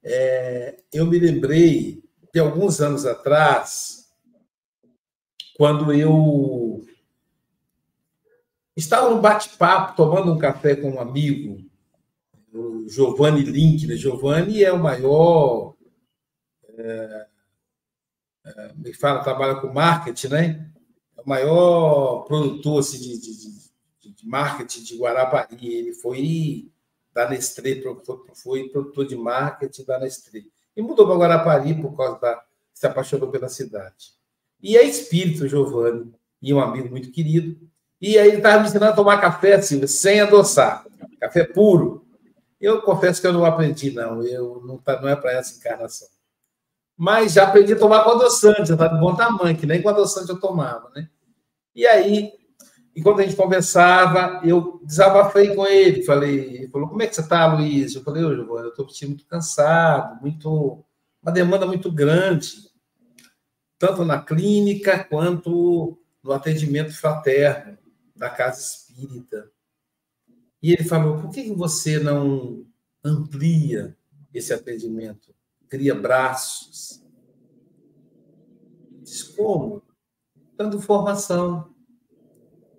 [0.00, 3.99] É, eu me lembrei de alguns anos atrás,
[5.60, 6.82] quando eu
[8.74, 11.62] estava no bate-papo, tomando um café com um amigo,
[12.50, 13.86] o Giovanni Link.
[13.86, 13.94] Né?
[13.94, 15.74] Giovanni é o maior.
[16.66, 17.26] É,
[18.46, 20.72] é, me fala, trabalha com marketing, né?
[21.18, 25.74] É o maior produtor assim, de, de, de, marketing de Guarapari.
[25.74, 26.72] Ele foi
[27.12, 27.82] da Nestlé,
[28.42, 30.40] foi produtor de marketing da Nestlé.
[30.74, 32.42] E mudou para Guarapari por causa da.
[32.72, 34.18] se apaixonou pela cidade.
[34.62, 37.56] E é espírito, Giovanni, e um amigo muito querido.
[38.00, 40.84] E aí ele estava me ensinando a tomar café, Silvia, sem adoçar.
[41.20, 42.06] Café puro.
[42.60, 44.22] Eu confesso que eu não aprendi, não.
[44.22, 46.08] Eu não, tá, não é para essa encarnação.
[46.96, 49.88] Mas já aprendi a tomar com adoçante, já está de bom tamanho, que nem com
[49.88, 51.08] adoçante eu tomava, né?
[51.74, 52.30] E aí,
[52.94, 56.02] enquanto a gente conversava, eu desabafei com ele.
[56.02, 57.94] Falei, ele falou, como é que você está, Luiz?
[57.94, 60.84] Eu falei, ô, Giovanni, eu estou muito cansado, muito,
[61.22, 62.69] uma demanda muito grande,
[63.80, 67.78] tanto na clínica quanto no atendimento fraterno
[68.14, 69.50] da casa espírita.
[70.62, 72.66] E ele falou: por que você não
[73.02, 73.96] amplia
[74.34, 75.34] esse atendimento?
[75.66, 77.02] Cria braços.
[79.02, 79.82] Diz como?
[80.58, 81.74] Dando formação.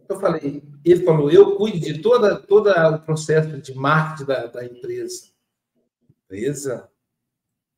[0.07, 4.65] Eu falei, ele falou, eu cuido de toda, todo o processo de marketing da, da
[4.65, 5.31] empresa.
[6.25, 6.90] Empresa?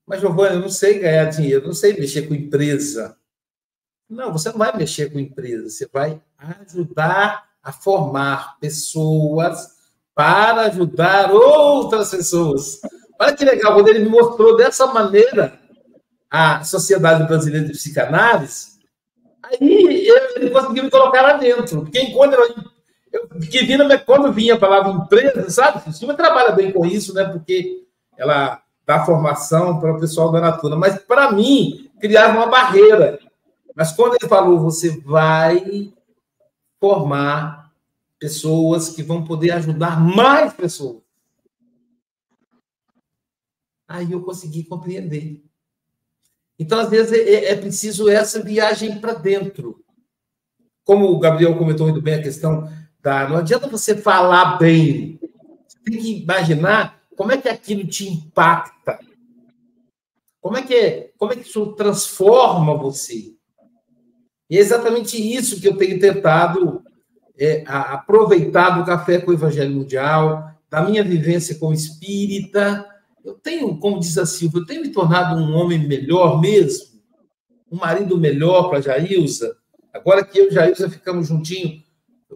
[0.05, 3.17] Mas, Giovanni, eu não sei ganhar dinheiro, não sei mexer com empresa.
[4.09, 9.73] Não, você não vai mexer com empresa, você vai ajudar a formar pessoas
[10.13, 12.81] para ajudar outras pessoas.
[13.19, 15.59] Olha que legal, quando ele me mostrou dessa maneira
[16.29, 18.79] a Sociedade Brasileira de Psicanálise,
[19.41, 21.83] aí ele conseguiu me colocar lá dentro.
[21.83, 22.55] Porque quando eu,
[23.13, 25.89] eu que vinha, quando vinha a palavra empresa, sabe?
[25.89, 27.23] O Silvia trabalha bem com isso, né?
[27.25, 27.85] Porque
[28.17, 30.75] ela dá formação para o pessoal da Natura.
[30.75, 33.19] Mas, para mim, criava uma barreira.
[33.75, 35.93] Mas quando ele falou, você vai
[36.79, 37.71] formar
[38.19, 41.01] pessoas que vão poder ajudar mais pessoas.
[43.87, 45.43] Aí eu consegui compreender.
[46.57, 49.83] Então, às vezes, é, é preciso essa viagem para dentro.
[50.83, 52.69] Como o Gabriel comentou muito bem a questão
[53.01, 53.27] da.
[53.27, 55.19] Não adianta você falar bem.
[55.67, 58.99] Você tem que imaginar como é que aquilo te impacta.
[60.41, 63.33] Como é que, como é que isso transforma você?
[64.49, 66.83] E é exatamente isso que eu tenho tentado
[67.37, 72.85] é, aproveitar do café com o Evangelho Mundial, da minha vivência como espírita.
[73.23, 76.99] Eu tenho, como diz a Silvia, eu tenho me tornado um homem melhor mesmo,
[77.71, 79.55] um marido melhor para a Jailza.
[79.93, 81.83] Agora que eu e Jailza ficamos juntinhos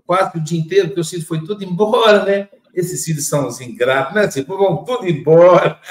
[0.06, 2.50] quase o dia inteiro, porque o filhos foi tudo embora, né?
[2.74, 4.28] Esses filhos são os ingratos, né?
[4.28, 5.82] Tipo, vão tudo embora.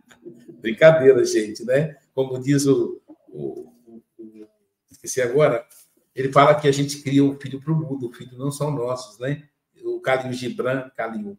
[0.60, 1.96] Brincadeira, gente, né?
[2.14, 3.72] Como diz o, o,
[4.18, 4.46] o
[4.90, 5.66] esqueci agora,
[6.14, 8.70] ele fala que a gente cria o filho para o mundo, o filho não são
[8.70, 9.48] nossos, né?
[9.84, 11.38] O Calil Gibran, Calil.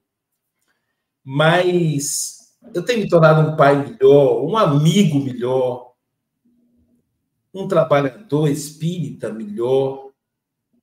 [1.23, 5.93] Mas eu tenho me tornado um pai melhor, um amigo melhor,
[7.53, 10.11] um trabalhador espírita melhor,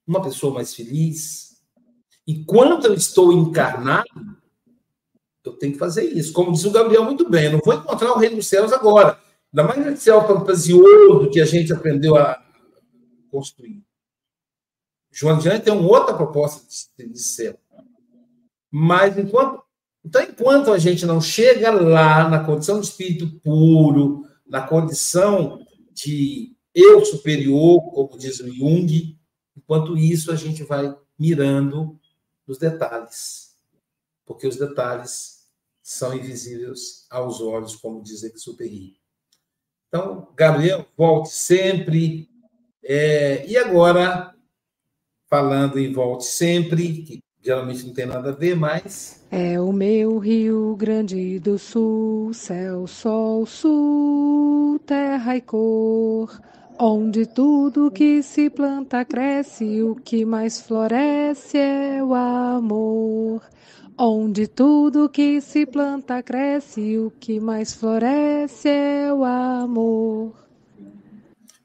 [0.06, 1.51] uma pessoa mais feliz.
[2.26, 4.08] Enquanto eu estou encarnado,
[5.44, 6.32] eu tenho que fazer isso.
[6.32, 9.18] Como diz o Gabriel muito bem, eu não vou encontrar o reino dos céus agora.
[9.52, 12.42] Ainda mais nesse céu fantasioso que a gente aprendeu a,
[13.30, 13.82] construir.
[15.10, 16.66] João de tem uma outra proposta
[16.98, 17.58] de, de céu.
[18.70, 19.62] Mas enquanto.
[20.04, 26.56] Então, enquanto a gente não chega lá na condição de espírito puro, na condição de
[26.74, 29.16] eu superior, como diz o Jung,
[29.56, 32.00] enquanto isso a gente vai mirando
[32.47, 33.57] nos detalhes.
[34.24, 35.49] Porque os detalhes
[35.82, 38.97] são invisíveis aos olhos, como diz Exupéry.
[39.88, 42.32] Então, Gabriel, volte sempre,
[42.84, 44.34] é, e agora,
[45.28, 49.24] falando em Volte Sempre, que geralmente não tem nada a ver, mas.
[49.30, 56.40] É o meu Rio Grande do Sul, céu, sol, sul, terra e cor,
[56.78, 63.42] onde tudo que se planta cresce, o que mais floresce é o amor.
[63.98, 70.32] onde tudo que se planta cresce, o que mais floresce é o amor.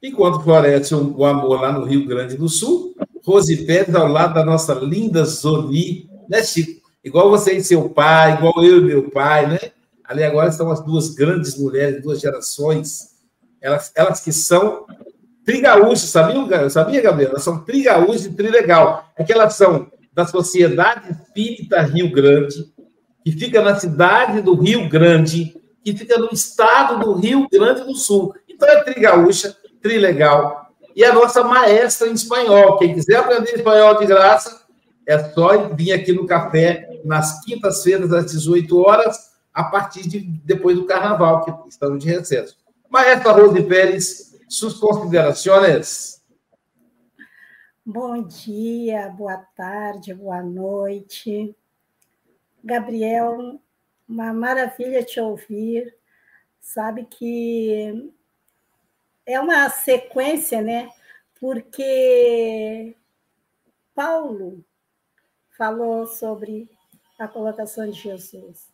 [0.00, 2.94] Enquanto floresce o amor lá no Rio Grande do Sul,
[3.24, 6.88] Rose Pérez ao lado da nossa linda Zoni, né, Chico?
[7.02, 9.58] Igual você e seu pai, igual eu e meu pai, né?
[10.04, 13.17] Ali agora estão as duas grandes mulheres, duas gerações,
[13.60, 14.86] elas, elas que são
[15.44, 17.32] trigaúchos, sabia, sabia, Gabriela?
[17.32, 19.04] Elas são trigaúchos e trilegal.
[19.16, 22.72] É que elas são da Sociedade Espírita Rio Grande,
[23.24, 25.54] que fica na cidade do Rio Grande,
[25.84, 28.34] que fica no estado do Rio Grande do Sul.
[28.48, 30.72] Então é trigaúcha, trilegal.
[30.94, 32.76] E a nossa maestra em espanhol.
[32.78, 34.60] Quem quiser aprender espanhol de graça,
[35.06, 39.16] é só vir aqui no café nas quintas-feiras, às 18 horas,
[39.54, 42.57] a partir de depois do carnaval, que estamos de recesso.
[42.90, 46.22] Maestra Rose Pérez, suas considerações.
[47.84, 51.54] Bom dia, boa tarde, boa noite.
[52.64, 53.60] Gabriel,
[54.08, 55.94] uma maravilha te ouvir.
[56.60, 58.10] Sabe que
[59.26, 60.90] é uma sequência, né?
[61.38, 62.96] Porque
[63.94, 64.64] Paulo
[65.50, 66.70] falou sobre
[67.18, 68.66] a colocação de Jesus.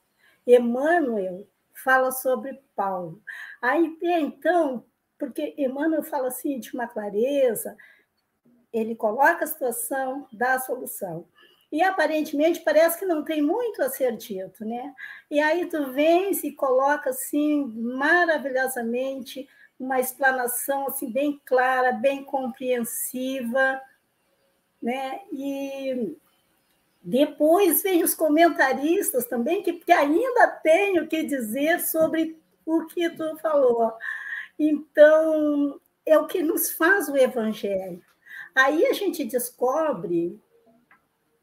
[0.47, 1.49] Emmanuel
[1.85, 3.23] fala sobre Paulo.
[3.61, 4.85] Aí, então,
[5.19, 7.77] porque Emmanuel fala assim de uma clareza,
[8.73, 11.29] ele coloca a situação, dá a solução.
[11.71, 14.95] E aparentemente parece que não tem muito a ser dito, né?
[15.31, 23.81] E aí tu vens e coloca assim maravilhosamente uma explanação assim bem clara, bem compreensiva,
[24.81, 25.21] né?
[25.33, 26.17] E
[27.05, 33.11] depois vem os comentaristas também, que, que ainda têm o que dizer sobre o que
[33.11, 33.93] tu falou.
[34.59, 38.03] Então, é o que nos faz o evangelho.
[38.55, 40.41] Aí a gente descobre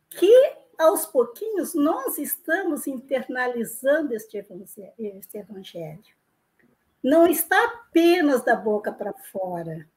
[0.10, 6.16] que, aos pouquinhos, nós estamos internalizando este evangelho.
[7.04, 9.88] Não está apenas da boca para fora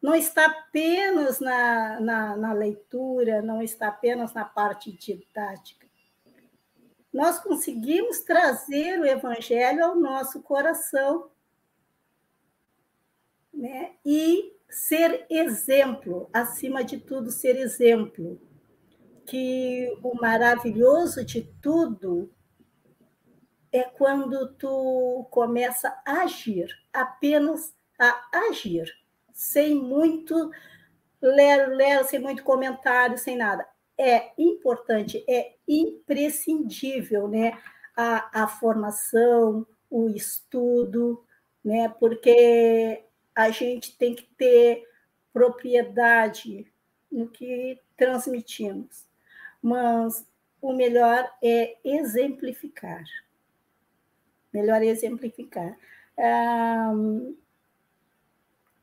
[0.00, 5.86] não está apenas na, na, na, leitura, não está apenas na parte didática.
[7.12, 11.30] Nós conseguimos trazer o Evangelho ao nosso coração
[13.52, 13.94] né?
[14.04, 18.40] e ser exemplo, acima de tudo, ser exemplo.
[19.26, 22.32] Que o maravilhoso de tudo
[23.72, 28.86] é quando tu começa a agir, apenas a agir
[29.38, 30.50] sem muito
[31.22, 33.64] ler, ler, sem muito comentário, sem nada.
[33.96, 37.56] É importante, é imprescindível, né?
[37.96, 41.24] A, a formação, o estudo,
[41.64, 41.88] né?
[42.00, 44.84] Porque a gente tem que ter
[45.32, 46.66] propriedade
[47.10, 49.06] no que transmitimos.
[49.62, 50.26] Mas
[50.60, 53.04] o melhor é exemplificar.
[54.52, 55.78] Melhor é exemplificar.
[56.18, 57.36] Um,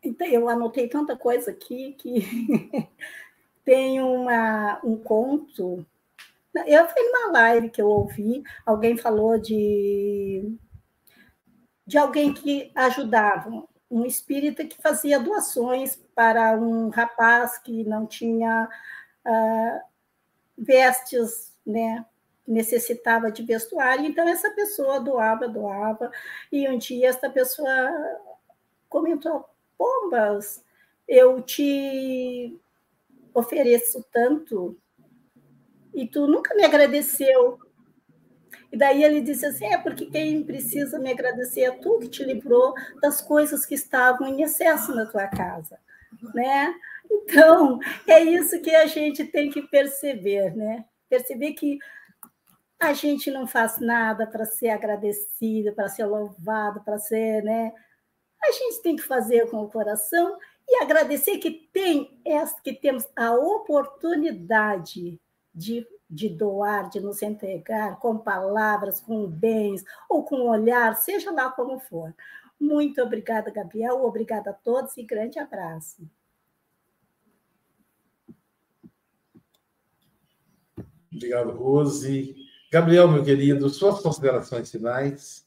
[0.07, 2.89] então, eu anotei tanta coisa aqui que
[3.63, 5.85] tem uma, um conto.
[6.65, 10.57] Eu fui numa live que eu ouvi, alguém falou de,
[11.85, 18.69] de alguém que ajudava, um espírita que fazia doações para um rapaz que não tinha
[19.25, 19.81] uh,
[20.57, 22.05] vestes, né?
[22.47, 26.11] necessitava de vestuário, então essa pessoa doava, doava,
[26.51, 27.71] e um dia essa pessoa
[28.87, 30.63] comentou, Pombas,
[31.07, 32.57] eu te
[33.33, 34.77] ofereço tanto
[35.93, 37.59] e tu nunca me agradeceu.
[38.71, 42.23] E daí ele disse assim: é porque quem precisa me agradecer é tu que te
[42.23, 45.79] livrou das coisas que estavam em excesso na tua casa,
[46.33, 46.73] né?
[47.09, 50.85] Então, é isso que a gente tem que perceber, né?
[51.09, 51.77] Perceber que
[52.79, 57.71] a gente não faz nada para ser agradecido, para ser louvado, para ser, né?
[58.47, 60.37] A gente tem que fazer com o coração
[60.67, 62.19] e agradecer que tem
[62.63, 65.19] que temos a oportunidade
[65.53, 71.51] de, de doar, de nos entregar com palavras, com bens ou com olhar, seja lá
[71.51, 72.13] como for.
[72.59, 74.03] Muito obrigada, Gabriel.
[74.03, 76.09] Obrigada a todos e grande abraço.
[81.13, 82.35] Obrigado, Rose.
[82.71, 85.44] Gabriel, meu querido, suas considerações finais.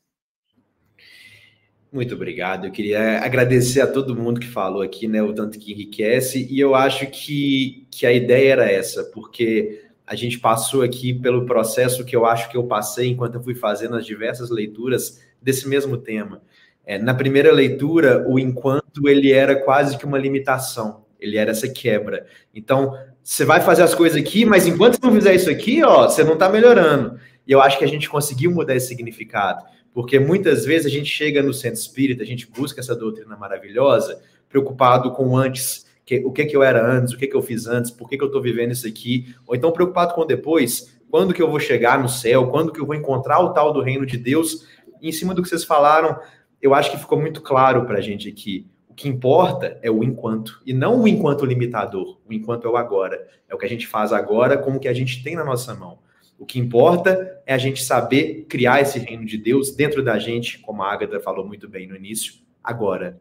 [1.90, 2.66] Muito obrigado.
[2.66, 5.22] Eu queria agradecer a todo mundo que falou aqui, né?
[5.22, 6.46] O tanto que enriquece.
[6.50, 11.46] E eu acho que, que a ideia era essa, porque a gente passou aqui pelo
[11.46, 15.66] processo que eu acho que eu passei enquanto eu fui fazendo as diversas leituras desse
[15.66, 16.42] mesmo tema.
[16.84, 21.04] É, na primeira leitura, o enquanto ele era quase que uma limitação.
[21.20, 22.26] Ele era essa quebra.
[22.54, 26.08] Então, você vai fazer as coisas aqui, mas enquanto você não fizer isso aqui, ó,
[26.08, 27.18] você não está melhorando.
[27.46, 29.64] E eu acho que a gente conseguiu mudar esse significado,
[29.98, 34.22] porque muitas vezes a gente chega no centro espírita, a gente busca essa doutrina maravilhosa,
[34.48, 37.66] preocupado com antes, que, o que que eu era antes, o que que eu fiz
[37.66, 41.34] antes, por que que eu estou vivendo isso aqui, ou então preocupado com depois, quando
[41.34, 44.06] que eu vou chegar no céu, quando que eu vou encontrar o tal do reino
[44.06, 44.68] de Deus.
[45.02, 46.16] E em cima do que vocês falaram,
[46.62, 48.68] eu acho que ficou muito claro para a gente aqui.
[48.88, 52.20] O que importa é o enquanto, e não o enquanto limitador.
[52.24, 53.26] O enquanto é o agora.
[53.48, 55.74] É o que a gente faz agora com o que a gente tem na nossa
[55.74, 55.98] mão.
[56.38, 60.60] O que importa é a gente saber criar esse reino de Deus dentro da gente,
[60.60, 63.20] como a Agatha falou muito bem no início, agora.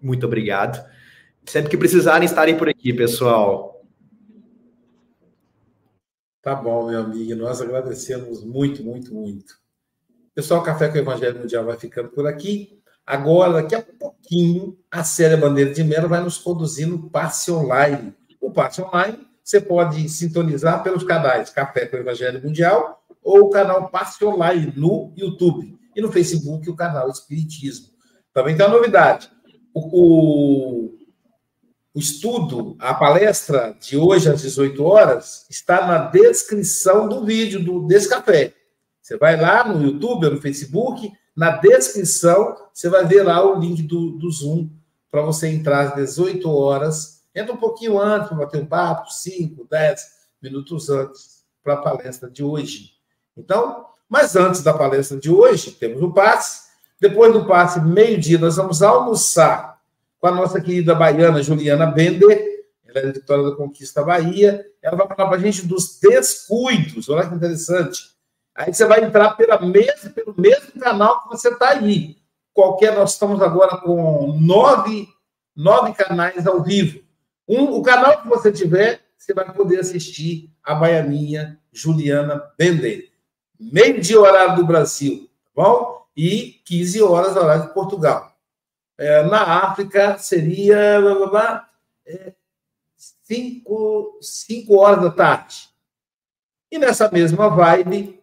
[0.00, 0.86] Muito obrigado.
[1.46, 3.82] Sempre que precisarem, estarem por aqui, pessoal.
[6.42, 7.34] Tá bom, meu amigo.
[7.34, 9.58] Nós agradecemos muito, muito, muito.
[10.34, 12.78] Pessoal, Café com o Evangelho Mundial vai ficando por aqui.
[13.06, 18.14] Agora, daqui a pouquinho, a série Bandeira de Melo vai nos conduzir no passe online.
[18.40, 23.50] O passe online você pode sintonizar pelos canais Café com o Evangelho Mundial ou o
[23.50, 25.78] canal Passe Online no YouTube.
[25.94, 27.86] E no Facebook, o canal Espiritismo.
[28.34, 29.30] Também tem uma novidade.
[29.72, 30.90] O,
[31.94, 37.86] o estudo, a palestra de hoje às 18 horas, está na descrição do vídeo do,
[37.86, 38.52] desse café.
[39.00, 43.60] Você vai lá no YouTube ou no Facebook, na descrição, você vai ver lá o
[43.60, 44.68] link do, do Zoom
[45.08, 47.15] para você entrar às 18 horas.
[47.36, 50.00] Entra um pouquinho antes para bater um papo, 5, 10
[50.42, 52.92] minutos antes para a palestra de hoje.
[53.36, 56.66] Então, mas antes da palestra de hoje, temos o passe.
[56.98, 59.78] Depois do passe, meio-dia, nós vamos almoçar
[60.18, 62.56] com a nossa querida baiana Juliana Bender,
[62.88, 64.64] ela é editora da Conquista Bahia.
[64.82, 68.16] Ela vai falar para a gente dos descuidos, olha que interessante.
[68.54, 72.16] Aí você vai entrar pela mesma, pelo mesmo canal que você está aí.
[72.54, 75.06] Qualquer, nós estamos agora com nove,
[75.54, 77.05] nove canais ao vivo.
[77.48, 83.10] Um, o canal que você tiver, você vai poder assistir a baianinha Juliana Bender.
[83.58, 86.06] Meio dia horário do Brasil, tá bom?
[86.16, 88.36] E 15 horas horário de Portugal.
[88.98, 91.70] É, na África seria blá, blá, blá,
[92.06, 92.32] é,
[92.96, 95.68] cinco, cinco horas da tarde.
[96.70, 98.22] E nessa mesma vibe,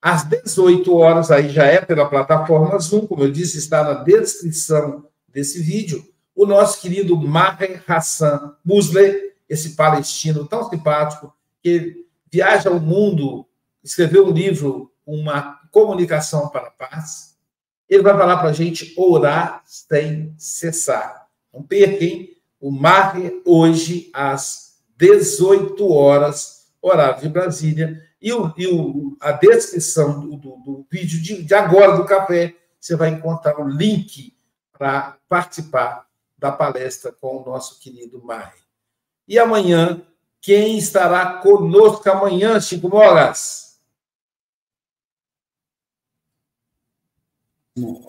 [0.00, 5.06] às 18 horas, aí já é pela plataforma Zoom, como eu disse, está na descrição
[5.28, 6.04] desse vídeo,
[6.34, 13.46] o nosso querido Maher Hassan Musle, esse palestino tão simpático, que viaja o mundo,
[13.82, 17.36] escreveu um livro, Uma Comunicação para a Paz,
[17.88, 21.28] ele vai falar para a gente orar sem cessar.
[21.52, 28.00] Não perquem o Marre hoje às 18 horas, horário de Brasília.
[28.22, 32.54] E, o, e o, a descrição do, do, do vídeo de, de, agora do café,
[32.78, 34.36] você vai encontrar o link
[34.72, 36.06] para participar
[36.40, 38.58] da palestra com o nosso querido Marre.
[39.28, 40.00] E amanhã,
[40.40, 43.78] quem estará conosco amanhã, Chico Moras?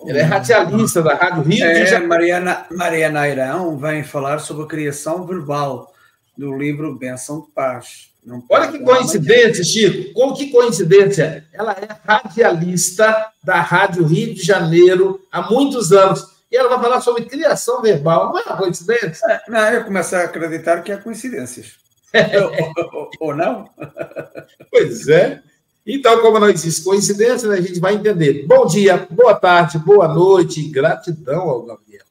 [0.06, 1.64] Ele é radialista da Rádio Rio.
[1.64, 2.00] É, já...
[2.00, 5.92] Mariana, Mariana Irão vem falar sobre a criação verbal
[6.36, 8.10] do livro Benção de Paz.
[8.24, 10.12] Não Olha que coincidência, Chico.
[10.14, 11.46] Como que coincidência?
[11.52, 16.32] Ela é radialista da Rádio Rio de Janeiro há muitos anos.
[16.52, 18.30] E ela vai falar sobre criação verbal.
[18.30, 19.26] Não é uma coincidência?
[19.26, 21.76] É, não, eu começo a acreditar que há coincidências.
[22.92, 23.70] ou, ou não?
[24.70, 25.40] Pois é.
[25.86, 28.46] Então, como não existe coincidência, né, a gente vai entender.
[28.46, 32.04] Bom dia, boa tarde, boa noite, gratidão ao Gabriel.